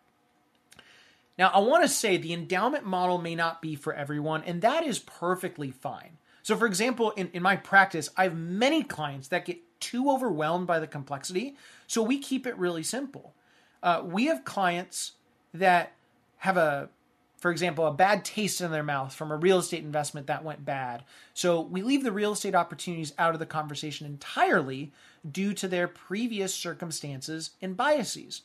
Now, 1.38 1.50
I 1.54 1.60
want 1.60 1.84
to 1.84 1.88
say 1.88 2.16
the 2.16 2.32
endowment 2.32 2.84
model 2.84 3.18
may 3.18 3.34
not 3.34 3.62
be 3.62 3.76
for 3.76 3.92
everyone, 3.92 4.42
and 4.42 4.60
that 4.62 4.84
is 4.84 4.98
perfectly 4.98 5.70
fine. 5.70 6.18
So, 6.42 6.56
for 6.56 6.66
example, 6.66 7.10
in, 7.12 7.30
in 7.32 7.42
my 7.42 7.56
practice, 7.56 8.10
I 8.16 8.24
have 8.24 8.36
many 8.36 8.82
clients 8.82 9.28
that 9.28 9.44
get 9.44 9.58
too 9.80 10.10
overwhelmed 10.10 10.66
by 10.66 10.78
the 10.78 10.86
complexity, 10.86 11.56
so 11.86 12.02
we 12.02 12.18
keep 12.18 12.46
it 12.46 12.56
really 12.58 12.82
simple. 12.82 13.34
Uh, 13.82 14.02
we 14.04 14.26
have 14.26 14.44
clients 14.44 15.12
that 15.54 15.92
have 16.38 16.56
a, 16.56 16.88
for 17.36 17.50
example, 17.50 17.86
a 17.86 17.92
bad 17.92 18.24
taste 18.24 18.60
in 18.60 18.70
their 18.70 18.82
mouth 18.82 19.14
from 19.14 19.30
a 19.30 19.36
real 19.36 19.58
estate 19.58 19.84
investment 19.84 20.26
that 20.26 20.44
went 20.44 20.64
bad. 20.64 21.04
So 21.34 21.60
we 21.60 21.82
leave 21.82 22.02
the 22.02 22.12
real 22.12 22.32
estate 22.32 22.54
opportunities 22.54 23.14
out 23.18 23.34
of 23.34 23.38
the 23.38 23.46
conversation 23.46 24.06
entirely 24.06 24.92
due 25.30 25.54
to 25.54 25.68
their 25.68 25.88
previous 25.88 26.54
circumstances 26.54 27.50
and 27.62 27.76
biases. 27.76 28.42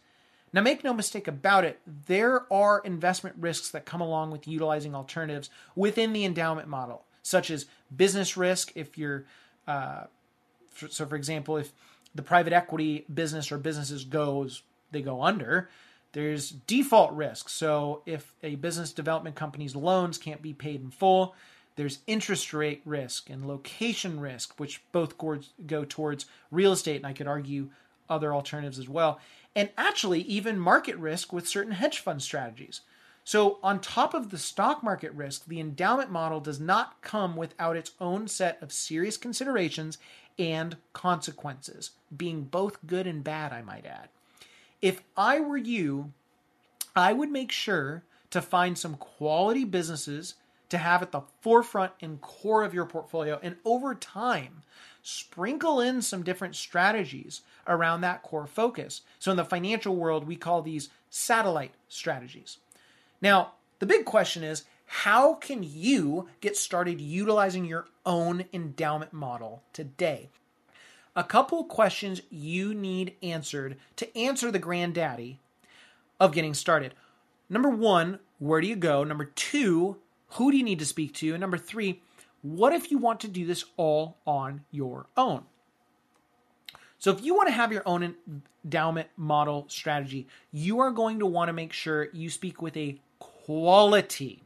Now, 0.53 0.61
make 0.61 0.83
no 0.83 0.93
mistake 0.93 1.27
about 1.27 1.65
it, 1.65 1.79
there 2.05 2.51
are 2.53 2.79
investment 2.85 3.35
risks 3.39 3.71
that 3.71 3.85
come 3.85 4.01
along 4.01 4.29
with 4.29 4.47
utilizing 4.47 4.93
alternatives 4.93 5.49
within 5.75 6.13
the 6.13 6.25
endowment 6.25 6.67
model, 6.67 7.05
such 7.23 7.49
as 7.49 7.65
business 7.95 8.37
risk 8.37 8.71
if 8.75 8.95
you're, 8.95 9.25
uh, 9.67 10.03
so 10.89 11.05
for 11.05 11.15
example, 11.15 11.57
if 11.57 11.71
the 12.15 12.21
private 12.21 12.53
equity 12.53 13.05
business 13.13 13.51
or 13.51 13.57
businesses 13.57 14.03
goes 14.03 14.61
they 14.93 15.01
go 15.01 15.21
under. 15.21 15.69
There's 16.13 16.49
default 16.49 17.11
risk. 17.11 17.49
So 17.49 18.03
if 18.05 18.33
a 18.41 18.55
business 18.55 18.93
development 18.93 19.35
company's 19.35 19.75
loans 19.75 20.17
can't 20.17 20.41
be 20.41 20.53
paid 20.53 20.81
in 20.81 20.91
full, 20.91 21.35
there's 21.75 21.99
interest 22.05 22.53
rate 22.53 22.81
risk 22.85 23.29
and 23.29 23.47
location 23.47 24.19
risk, 24.19 24.59
which 24.59 24.81
both 24.91 25.15
go 25.65 25.85
towards 25.85 26.27
real 26.51 26.71
estate, 26.71 26.97
and 26.97 27.07
I 27.07 27.13
could 27.13 27.27
argue 27.27 27.71
other 28.09 28.33
alternatives 28.33 28.77
as 28.77 28.87
well. 28.87 29.19
And 29.55 29.69
actually, 29.77 30.21
even 30.21 30.59
market 30.59 30.95
risk 30.97 31.33
with 31.33 31.47
certain 31.47 31.73
hedge 31.73 31.99
fund 31.99 32.21
strategies. 32.21 32.81
So, 33.25 33.57
on 33.63 33.79
top 33.79 34.13
of 34.13 34.29
the 34.29 34.37
stock 34.37 34.83
market 34.83 35.13
risk, 35.13 35.45
the 35.45 35.59
endowment 35.59 36.11
model 36.11 36.41
does 36.41 36.59
not 36.59 37.01
come 37.01 37.35
without 37.37 37.77
its 37.77 37.91
own 38.01 38.27
set 38.27 38.61
of 38.61 38.73
serious 38.73 39.15
considerations 39.15 39.97
and 40.37 40.77
consequences, 40.93 41.91
being 42.15 42.43
both 42.43 42.85
good 42.85 43.07
and 43.07 43.23
bad, 43.23 43.53
I 43.53 43.61
might 43.61 43.85
add. 43.85 44.09
If 44.81 45.01
I 45.15 45.39
were 45.39 45.57
you, 45.57 46.11
I 46.95 47.13
would 47.13 47.31
make 47.31 47.51
sure 47.51 48.03
to 48.31 48.41
find 48.41 48.77
some 48.77 48.95
quality 48.95 49.63
businesses 49.63 50.35
to 50.69 50.77
have 50.77 51.01
at 51.01 51.11
the 51.11 51.21
forefront 51.41 51.91
and 52.01 52.19
core 52.19 52.63
of 52.63 52.73
your 52.73 52.85
portfolio. 52.85 53.39
And 53.43 53.57
over 53.63 53.93
time, 53.93 54.63
sprinkle 55.03 55.79
in 55.79 56.01
some 56.01 56.23
different 56.23 56.55
strategies 56.55 57.41
around 57.67 58.01
that 58.01 58.23
core 58.23 58.47
focus. 58.47 59.01
So 59.19 59.29
in 59.31 59.37
the 59.37 59.45
financial 59.45 59.95
world, 59.95 60.25
we 60.25 60.35
call 60.35 60.61
these 60.61 60.89
satellite 61.09 61.73
strategies. 61.89 62.57
Now, 63.21 63.53
the 63.79 63.85
big 63.85 64.05
question 64.05 64.43
is 64.43 64.63
how 64.97 65.33
can 65.33 65.63
you 65.63 66.29
get 66.39 66.55
started 66.55 67.01
utilizing 67.01 67.65
your 67.65 67.87
own 68.05 68.45
endowment 68.53 69.11
model 69.11 69.63
today? 69.73 70.29
A 71.15 71.23
couple 71.23 71.63
questions 71.63 72.21
you 72.29 72.75
need 72.75 73.15
answered 73.23 73.77
to 73.95 74.15
answer 74.15 74.51
the 74.51 74.59
granddaddy 74.59 75.39
of 76.19 76.31
getting 76.31 76.53
started. 76.53 76.93
Number 77.49 77.69
one, 77.69 78.19
where 78.37 78.61
do 78.61 78.67
you 78.67 78.75
go? 78.75 79.03
Number 79.03 79.25
two, 79.25 79.97
who 80.29 80.51
do 80.51 80.57
you 80.57 80.63
need 80.63 80.77
to 80.77 80.85
speak 80.85 81.15
to? 81.15 81.31
And 81.33 81.41
number 81.41 81.57
three, 81.57 81.99
what 82.43 82.71
if 82.71 82.91
you 82.91 82.99
want 82.99 83.19
to 83.21 83.27
do 83.27 83.47
this 83.47 83.65
all 83.77 84.17
on 84.27 84.61
your 84.69 85.07
own? 85.17 85.41
So, 86.99 87.09
if 87.11 87.23
you 87.23 87.33
want 87.33 87.47
to 87.47 87.53
have 87.53 87.73
your 87.73 87.83
own 87.87 88.15
endowment 88.63 89.07
model 89.17 89.65
strategy, 89.69 90.27
you 90.51 90.79
are 90.81 90.91
going 90.91 91.17
to 91.17 91.25
want 91.25 91.49
to 91.49 91.53
make 91.53 91.73
sure 91.73 92.09
you 92.13 92.29
speak 92.29 92.61
with 92.61 92.77
a 92.77 92.99
quality 93.17 94.43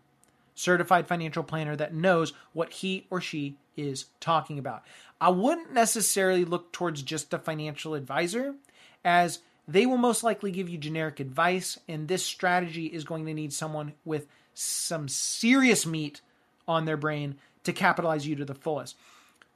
certified 0.57 1.07
financial 1.07 1.43
planner 1.43 1.75
that 1.75 1.93
knows 1.93 2.33
what 2.51 2.73
he 2.73 3.05
or 3.09 3.21
she 3.21 3.55
is 3.77 4.05
talking 4.19 4.57
about. 4.57 4.83
I 5.21 5.29
wouldn't 5.29 5.71
necessarily 5.71 6.45
look 6.45 6.71
towards 6.71 7.01
just 7.03 7.33
a 7.33 7.39
financial 7.39 7.93
advisor, 7.93 8.55
as 9.05 9.39
they 9.67 9.85
will 9.85 9.97
most 9.97 10.23
likely 10.23 10.51
give 10.51 10.67
you 10.67 10.77
generic 10.77 11.19
advice, 11.19 11.77
and 11.87 12.07
this 12.07 12.25
strategy 12.25 12.87
is 12.87 13.03
going 13.03 13.25
to 13.25 13.33
need 13.33 13.53
someone 13.53 13.93
with 14.03 14.27
some 14.53 15.07
serious 15.07 15.85
meat 15.85 16.21
on 16.67 16.85
their 16.85 16.97
brain 16.97 17.35
to 17.63 17.73
capitalize 17.73 18.25
you 18.25 18.35
to 18.35 18.45
the 18.45 18.55
fullest. 18.55 18.95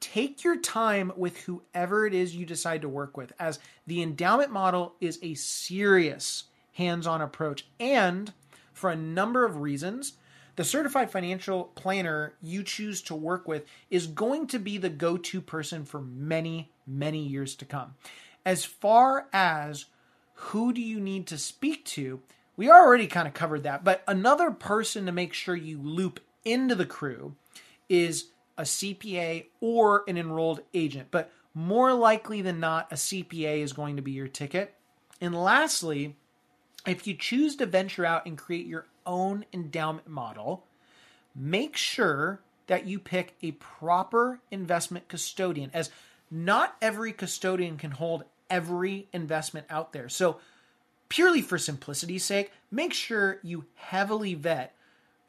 Take 0.00 0.44
your 0.44 0.56
time 0.56 1.12
with 1.16 1.38
whoever 1.38 2.06
it 2.06 2.14
is 2.14 2.34
you 2.34 2.46
decide 2.46 2.82
to 2.82 2.88
work 2.88 3.16
with, 3.16 3.32
as 3.38 3.58
the 3.86 4.02
endowment 4.02 4.50
model 4.50 4.94
is 5.00 5.18
a 5.22 5.34
serious 5.34 6.44
hands 6.74 7.06
on 7.06 7.20
approach. 7.20 7.66
And 7.80 8.32
for 8.72 8.90
a 8.90 8.96
number 8.96 9.44
of 9.44 9.60
reasons, 9.60 10.14
the 10.56 10.64
certified 10.64 11.10
financial 11.10 11.64
planner 11.74 12.34
you 12.42 12.62
choose 12.62 13.02
to 13.02 13.14
work 13.14 13.48
with 13.48 13.64
is 13.90 14.06
going 14.06 14.46
to 14.48 14.58
be 14.58 14.78
the 14.78 14.90
go 14.90 15.16
to 15.16 15.40
person 15.40 15.84
for 15.84 16.00
many, 16.00 16.70
many 16.86 17.22
years 17.22 17.54
to 17.56 17.64
come. 17.64 17.94
As 18.44 18.64
far 18.64 19.28
as 19.32 19.86
who 20.34 20.72
do 20.72 20.80
you 20.80 21.00
need 21.00 21.26
to 21.28 21.38
speak 21.38 21.84
to, 21.86 22.20
we 22.56 22.70
already 22.70 23.06
kind 23.06 23.26
of 23.26 23.34
covered 23.34 23.62
that, 23.62 23.84
but 23.84 24.02
another 24.06 24.50
person 24.50 25.06
to 25.06 25.12
make 25.12 25.32
sure 25.32 25.56
you 25.56 25.80
loop 25.80 26.20
into 26.44 26.74
the 26.74 26.86
crew 26.86 27.34
is 27.88 28.26
a 28.58 28.62
CPA 28.62 29.46
or 29.60 30.04
an 30.06 30.18
enrolled 30.18 30.60
agent. 30.74 31.08
But 31.10 31.30
more 31.54 31.92
likely 31.92 32.42
than 32.42 32.60
not, 32.60 32.92
a 32.92 32.96
CPA 32.96 33.58
is 33.58 33.72
going 33.72 33.96
to 33.96 34.02
be 34.02 34.12
your 34.12 34.28
ticket. 34.28 34.74
And 35.20 35.34
lastly, 35.34 36.16
if 36.86 37.06
you 37.06 37.14
choose 37.14 37.56
to 37.56 37.66
venture 37.66 38.04
out 38.04 38.26
and 38.26 38.36
create 38.36 38.66
your 38.66 38.86
own 39.06 39.44
endowment 39.52 40.08
model, 40.08 40.64
make 41.34 41.76
sure 41.76 42.40
that 42.66 42.86
you 42.86 42.98
pick 42.98 43.34
a 43.42 43.52
proper 43.52 44.40
investment 44.50 45.08
custodian, 45.08 45.70
as 45.74 45.90
not 46.30 46.76
every 46.80 47.12
custodian 47.12 47.76
can 47.76 47.90
hold 47.90 48.24
every 48.48 49.08
investment 49.12 49.66
out 49.68 49.92
there. 49.92 50.08
So, 50.08 50.38
purely 51.08 51.42
for 51.42 51.58
simplicity's 51.58 52.24
sake, 52.24 52.52
make 52.70 52.94
sure 52.94 53.38
you 53.42 53.66
heavily 53.74 54.34
vet 54.34 54.74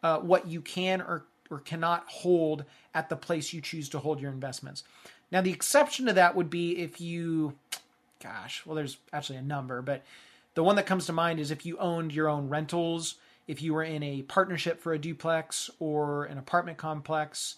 uh, 0.02 0.20
what 0.20 0.48
you 0.48 0.62
can 0.62 1.02
or, 1.02 1.26
or 1.50 1.60
cannot 1.60 2.06
hold 2.08 2.64
at 2.94 3.10
the 3.10 3.16
place 3.16 3.52
you 3.52 3.60
choose 3.60 3.90
to 3.90 4.00
hold 4.00 4.22
your 4.22 4.32
investments. 4.32 4.84
Now, 5.32 5.42
the 5.42 5.52
exception 5.52 6.06
to 6.06 6.14
that 6.14 6.36
would 6.36 6.50
be 6.50 6.78
if 6.78 7.02
you, 7.02 7.56
gosh, 8.22 8.66
well, 8.66 8.76
there's 8.76 8.98
actually 9.12 9.40
a 9.40 9.42
number, 9.42 9.82
but 9.82 10.04
the 10.54 10.64
one 10.64 10.76
that 10.76 10.86
comes 10.86 11.08
to 11.08 11.14
mind 11.14 11.40
is 11.40 11.52
if 11.52 11.66
you 11.66 11.78
owned 11.80 12.14
your 12.14 12.30
own 12.30 12.50
rentals, 12.50 13.16
if 13.48 13.62
you 13.62 13.74
were 13.74 13.84
in 13.84 14.04
a 14.04 14.22
partnership 14.24 14.82
for 14.82 14.94
a 14.94 15.00
duplex 15.00 15.70
or 15.80 16.26
an 16.26 16.38
apartment 16.38 16.78
complex, 16.78 17.56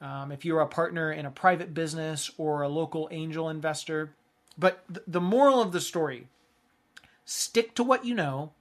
um, 0.00 0.32
if 0.32 0.44
you're 0.44 0.60
a 0.60 0.66
partner 0.66 1.12
in 1.12 1.26
a 1.26 1.30
private 1.30 1.74
business 1.74 2.30
or 2.38 2.62
a 2.62 2.68
local 2.68 3.08
angel 3.10 3.48
investor. 3.48 4.14
But 4.58 4.84
th- 4.92 5.04
the 5.06 5.20
moral 5.20 5.60
of 5.60 5.72
the 5.72 5.80
story 5.80 6.28
stick 7.24 7.74
to 7.74 7.82
what 7.82 8.04
you 8.04 8.14
know, 8.14 8.52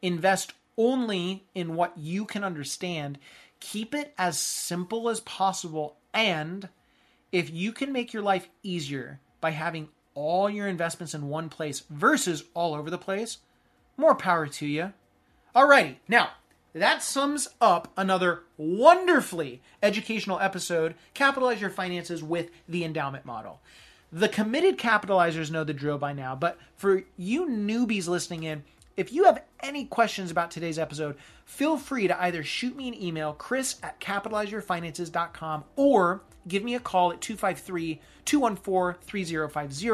invest 0.00 0.52
only 0.78 1.44
in 1.54 1.74
what 1.74 1.96
you 1.96 2.24
can 2.24 2.44
understand, 2.44 3.18
keep 3.60 3.94
it 3.94 4.14
as 4.16 4.38
simple 4.38 5.08
as 5.08 5.20
possible, 5.20 5.96
and 6.14 6.68
if 7.32 7.50
you 7.50 7.72
can 7.72 7.92
make 7.92 8.12
your 8.12 8.22
life 8.22 8.48
easier 8.62 9.20
by 9.40 9.50
having 9.50 9.88
all 10.14 10.48
your 10.48 10.68
investments 10.68 11.14
in 11.14 11.28
one 11.28 11.48
place 11.48 11.82
versus 11.90 12.44
all 12.54 12.74
over 12.74 12.90
the 12.90 12.98
place, 12.98 13.38
more 13.96 14.14
power 14.14 14.46
to 14.46 14.66
you. 14.66 14.92
Alrighty, 15.56 15.96
now 16.06 16.32
that 16.74 17.02
sums 17.02 17.48
up 17.62 17.90
another 17.96 18.42
wonderfully 18.58 19.62
educational 19.82 20.38
episode. 20.38 20.94
Capitalize 21.14 21.62
your 21.62 21.70
finances 21.70 22.22
with 22.22 22.50
the 22.68 22.84
endowment 22.84 23.24
model. 23.24 23.62
The 24.12 24.28
committed 24.28 24.76
capitalizers 24.76 25.50
know 25.50 25.64
the 25.64 25.72
drill 25.72 25.96
by 25.96 26.12
now, 26.12 26.36
but 26.36 26.58
for 26.76 27.04
you 27.16 27.46
newbies 27.48 28.06
listening 28.06 28.42
in, 28.42 28.64
if 28.98 29.14
you 29.14 29.24
have 29.24 29.44
any 29.60 29.86
questions 29.86 30.30
about 30.30 30.50
today's 30.50 30.78
episode, 30.78 31.16
feel 31.46 31.78
free 31.78 32.06
to 32.06 32.22
either 32.22 32.44
shoot 32.44 32.76
me 32.76 32.88
an 32.88 33.02
email, 33.02 33.32
chris 33.32 33.76
at 33.82 33.98
capitalizeyourfinances.com, 33.98 35.64
or 35.74 36.20
give 36.48 36.62
me 36.62 36.74
a 36.74 36.80
call 36.80 37.12
at 37.12 37.20
253 37.20 38.00
214 38.24 39.00
3050. 39.02 39.88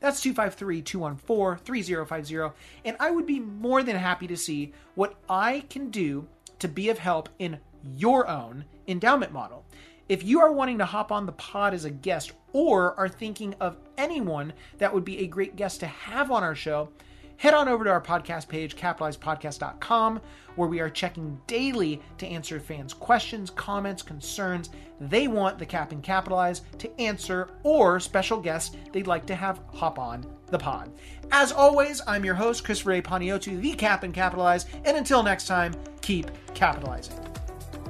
That's 0.00 0.20
253 0.20 0.82
214 0.82 1.64
3050. 1.64 2.56
And 2.84 2.96
I 3.00 3.10
would 3.10 3.26
be 3.26 3.40
more 3.40 3.82
than 3.82 3.96
happy 3.96 4.26
to 4.26 4.36
see 4.36 4.72
what 4.94 5.14
I 5.28 5.64
can 5.70 5.90
do 5.90 6.26
to 6.58 6.68
be 6.68 6.88
of 6.88 6.98
help 6.98 7.28
in 7.38 7.58
your 7.96 8.28
own 8.28 8.64
endowment 8.88 9.32
model. 9.32 9.64
If 10.08 10.22
you 10.22 10.40
are 10.40 10.52
wanting 10.52 10.78
to 10.78 10.84
hop 10.84 11.10
on 11.10 11.24
the 11.24 11.32
pod 11.32 11.72
as 11.72 11.84
a 11.84 11.90
guest 11.90 12.32
or 12.52 12.98
are 12.98 13.08
thinking 13.08 13.54
of 13.60 13.78
anyone 13.96 14.52
that 14.78 14.92
would 14.92 15.04
be 15.04 15.20
a 15.20 15.26
great 15.26 15.56
guest 15.56 15.80
to 15.80 15.86
have 15.86 16.30
on 16.30 16.42
our 16.42 16.54
show, 16.54 16.90
head 17.36 17.54
on 17.54 17.68
over 17.68 17.84
to 17.84 17.90
our 17.90 18.00
podcast 18.00 18.48
page, 18.48 18.76
capitalizepodcast.com, 18.76 20.20
where 20.56 20.68
we 20.68 20.80
are 20.80 20.90
checking 20.90 21.40
daily 21.46 22.00
to 22.18 22.26
answer 22.26 22.60
fans' 22.60 22.94
questions, 22.94 23.50
comments, 23.50 24.02
concerns 24.02 24.70
they 25.00 25.28
want 25.28 25.58
the 25.58 25.66
Cap 25.66 25.92
and 25.92 26.02
Capitalize 26.02 26.62
to 26.78 27.00
answer, 27.00 27.48
or 27.62 27.98
special 28.00 28.40
guests 28.40 28.76
they'd 28.92 29.06
like 29.06 29.26
to 29.26 29.34
have 29.34 29.60
hop 29.72 29.98
on 29.98 30.24
the 30.48 30.58
pod. 30.58 30.92
As 31.32 31.52
always, 31.52 32.00
I'm 32.06 32.24
your 32.24 32.34
host, 32.34 32.64
Christopher 32.64 32.92
A. 32.92 33.02
Panayiotou, 33.02 33.60
the 33.60 33.72
Cap 33.72 34.02
and 34.04 34.14
Capitalize, 34.14 34.66
and 34.84 34.96
until 34.96 35.22
next 35.22 35.46
time, 35.46 35.74
keep 36.00 36.30
capitalizing. 36.54 37.23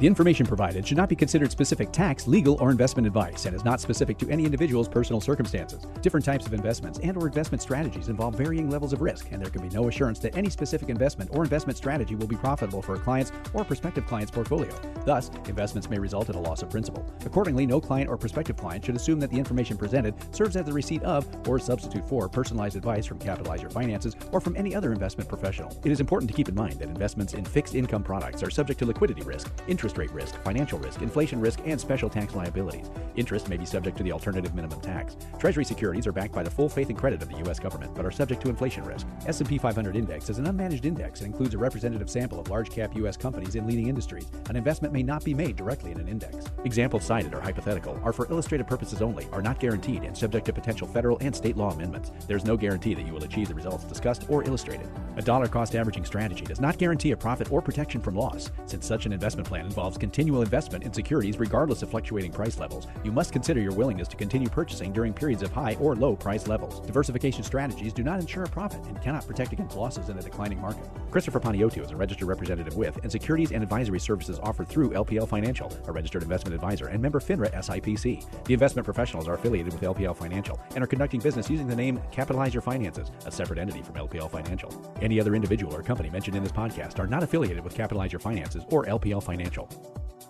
The 0.01 0.09
information 0.09 0.45
provided 0.45 0.85
should 0.85 0.97
not 0.97 1.09
be 1.09 1.15
considered 1.15 1.53
specific 1.53 1.93
tax, 1.93 2.27
legal, 2.27 2.61
or 2.61 2.73
investment 2.73 3.07
advice 3.07 3.47
and 3.47 3.55
is 3.55 3.65
not 3.65 3.81
specific 3.81 4.19
to 4.19 4.29
any 4.29 4.45
individual's 4.45 4.89
personal 4.89 5.21
circumstances. 5.21 5.87
Different 6.03 6.27
types 6.27 6.47
of 6.47 6.53
investments 6.53 6.99
and 6.99 7.17
or 7.17 7.29
investment 7.29 7.63
strategies 7.63 8.09
involve 8.09 8.35
varying 8.35 8.69
levels 8.69 8.93
of 8.93 9.01
risk, 9.01 9.29
and 9.31 9.41
there 9.41 9.51
can 9.51 9.63
be 9.63 9.73
no 9.73 9.87
assurance 9.87 10.19
that 10.19 10.37
any 10.37 10.51
specific 10.51 10.89
investment 10.89 11.31
or 11.33 11.45
investment 11.45 11.77
strategy 11.77 12.17
will 12.17 12.27
be 12.27 12.35
profitable 12.35 12.83
for 12.83 12.95
a 12.95 12.99
client's 12.99 13.31
or 13.53 13.65
prospective 13.65 14.05
client's 14.05 14.33
portfolio. 14.33 14.69
Thus, 15.07 15.31
investments 15.47 15.89
may 15.89 16.01
result 16.01 16.29
in 16.29 16.35
a 16.35 16.41
loss 16.41 16.63
of 16.63 16.71
principal. 16.71 17.09
Accordingly, 17.25 17.65
no 17.65 17.81
client 17.81 18.11
or 18.11 18.17
prospective 18.17 18.57
client 18.57 18.85
should 18.85 18.97
assume 18.97 19.21
that 19.21 19.31
the 19.31 19.39
information 19.39 19.77
presented 19.77 20.15
serves 20.35 20.57
as 20.57 20.67
the 20.67 20.73
receipt 20.73 21.05
of 21.05 21.25
or 21.49 21.61
substitute 21.61 22.09
for 22.09 22.29
personalized 22.29 22.75
advice 22.75 23.07
from 23.07 23.21
Capitalize 23.21 23.63
Your 23.63 23.71
Finances 23.71 24.17
or 24.33 24.41
from 24.41 24.57
any 24.57 24.75
other 24.75 24.93
investment 24.93 25.29
professional. 25.29 25.71
It 25.85 25.93
is 25.93 26.01
important 26.01 26.29
to 26.33 26.37
keep 26.37 26.49
in 26.49 26.55
mind 26.57 26.81
that 26.81 26.89
investments 26.89 27.35
in 27.35 27.45
fixed 27.45 27.77
income 27.77 28.03
products 28.03 28.43
are 28.43 28.51
subject 28.51 28.81
to 28.81 28.87
liquidity 28.87 29.23
risk, 29.23 29.53
interest 29.69 29.84
interest 29.85 29.99
rate 29.99 30.13
risk, 30.13 30.43
financial 30.43 30.79
risk, 30.79 31.03
inflation 31.03 31.39
risk, 31.39 31.61
and 31.67 31.79
special 31.79 32.09
tax 32.09 32.35
liabilities. 32.35 32.89
Interest 33.17 33.51
may 33.51 33.59
be 33.59 33.67
subject 33.67 33.99
to 33.99 34.03
the 34.03 34.11
alternative 34.11 34.55
minimum 34.55 34.81
tax. 34.81 35.15
Treasury 35.39 35.63
securities 35.63 36.07
are 36.07 36.13
backed 36.13 36.33
by 36.33 36.43
the 36.43 36.51
full 36.51 36.71
faith 36.71 36.89
and 36.89 36.97
credit 36.97 37.23
of 37.23 37.29
the 37.29 37.37
U.S. 37.41 37.59
government, 37.59 37.95
but 37.95 38.07
are 38.07 38.11
subject 38.11 38.41
to 38.41 38.49
inflation 38.49 38.83
risk. 38.83 39.07
S&P 39.27 39.59
500 39.59 39.95
Index 39.95 40.31
is 40.31 40.39
an 40.39 40.47
unmanaged 40.47 40.87
index 40.87 41.21
and 41.21 41.27
includes 41.27 41.53
a 41.53 41.59
representative 41.59 42.09
sample 42.09 42.41
of 42.41 42.49
large-cap 42.49 42.97
U.S. 42.97 43.19
companies 43.19 43.57
in 43.57 43.67
leading 43.67 43.89
industries. 43.89 44.27
An 44.49 44.57
investment 44.57 44.95
may 44.95 45.03
not 45.03 45.23
be 45.23 45.35
made 45.35 45.55
directly 45.55 45.93
in 45.93 46.01
an 46.01 46.09
index. 46.09 46.47
Examples 46.65 47.05
cited 47.05 47.35
are 47.35 47.43
hypothetical, 47.43 48.01
are 48.03 48.15
for 48.15 48.25
illustrative 48.31 48.67
purposes 48.67 49.03
only, 49.03 49.29
are 49.33 49.43
not 49.43 49.61
guaranteed, 49.61 50.03
and 50.05 50.17
subject 50.17 50.47
to 50.47 50.53
potential 50.55 50.89
federal 50.89 51.19
and 51.19 51.37
state 51.37 51.59
law 51.59 51.73
amendments. 51.73 52.11
There 52.27 52.39
is 52.39 52.47
no 52.47 52.57
guarantee 52.57 52.95
that 52.95 53.05
you 53.05 53.13
will 53.13 53.25
achieve 53.25 53.49
the 53.49 53.55
results 53.55 53.85
discussed 53.85 54.31
or 54.31 54.45
illustrated. 54.45 54.89
A 55.19 55.23
dollar 55.23 55.47
cost 55.47 55.77
averaging 55.77 56.07
strategy 56.07 56.47
does 56.47 56.61
not 56.61 56.79
guarantee 56.79 57.11
a 57.11 57.17
profit 57.19 57.53
or 57.53 57.61
protection 57.61 58.01
from 58.01 58.15
loss, 58.15 58.51
since 58.65 58.87
such 58.87 59.05
an 59.05 59.13
investment 59.13 59.47
plan 59.47 59.67
involves 59.75 59.99
continual 59.99 60.41
investment 60.41 60.85
in 60.85 60.93
securities 60.93 61.37
regardless 61.37 61.83
of 61.83 61.91
fluctuating 61.91 62.31
price 62.31 62.59
levels. 62.61 62.87
You 63.03 63.11
must 63.11 63.33
consider 63.33 63.61
your 63.61 63.73
willingness 63.73 64.07
to 64.07 64.17
continue 64.17 64.49
purchasing 64.49 64.93
during 64.93 65.13
periods 65.13 65.43
of 65.43 65.51
high 65.51 65.77
or 65.81 65.97
low 65.97 66.15
price 66.15 66.47
levels. 66.47 66.79
Diversification 66.87 67.43
strategies 67.43 67.93
do 67.93 68.05
not 68.05 68.21
ensure 68.21 68.45
a 68.45 68.49
profit 68.49 68.85
and 68.85 69.03
cannot 69.03 69.27
protect 69.27 69.53
against 69.53 69.77
losses 69.77 70.11
in 70.11 70.17
a 70.17 70.23
declining 70.23 70.61
market. 70.61 70.85
Christopher 71.11 71.41
Panayiotou 71.41 71.85
is 71.85 71.91
a 71.91 71.97
registered 71.97 72.29
representative 72.29 72.77
with 72.77 73.03
and 73.03 73.11
securities 73.11 73.51
and 73.51 73.65
advisory 73.65 73.99
services 73.99 74.39
offered 74.45 74.69
through 74.69 74.91
LPL 74.91 75.29
Financial, 75.29 75.73
a 75.89 75.93
registered 75.93 76.23
investment 76.23 76.55
advisor 76.55 76.87
and 76.87 77.03
member 77.03 77.19
FINRA 77.19 77.53
SIPC. 77.55 78.45
The 78.45 78.55
investment 78.55 78.85
professionals 78.85 79.27
are 79.27 79.35
affiliated 79.35 79.73
with 79.73 79.83
LPL 79.83 80.17
Financial 80.17 80.61
and 80.77 80.85
are 80.85 80.87
conducting 80.87 81.19
business 81.19 81.51
using 81.51 81.67
the 81.67 81.75
name 81.75 82.01
Capitalize 82.13 82.55
Your 82.55 82.63
Finances, 82.63 83.11
a 83.27 83.33
separate 83.33 83.59
entity 83.59 83.83
from 83.83 83.97
LPL 83.97 84.31
Financial. 84.31 84.71
Any 85.03 85.19
other 85.19 85.35
individual 85.35 85.75
or 85.75 85.83
company 85.83 86.11
mentioned 86.11 86.37
in 86.37 86.45
this 86.45 86.53
podcast 86.53 87.01
are 87.01 87.09
not 87.09 87.25
affiliated 87.25 87.65
with 87.65 87.75
Capitalize 87.75 88.13
Your 88.13 88.21
Finances 88.21 88.65
or 88.69 88.85
LPL 88.85 89.21
Financial. 89.21 89.64
Capital. 89.67 90.24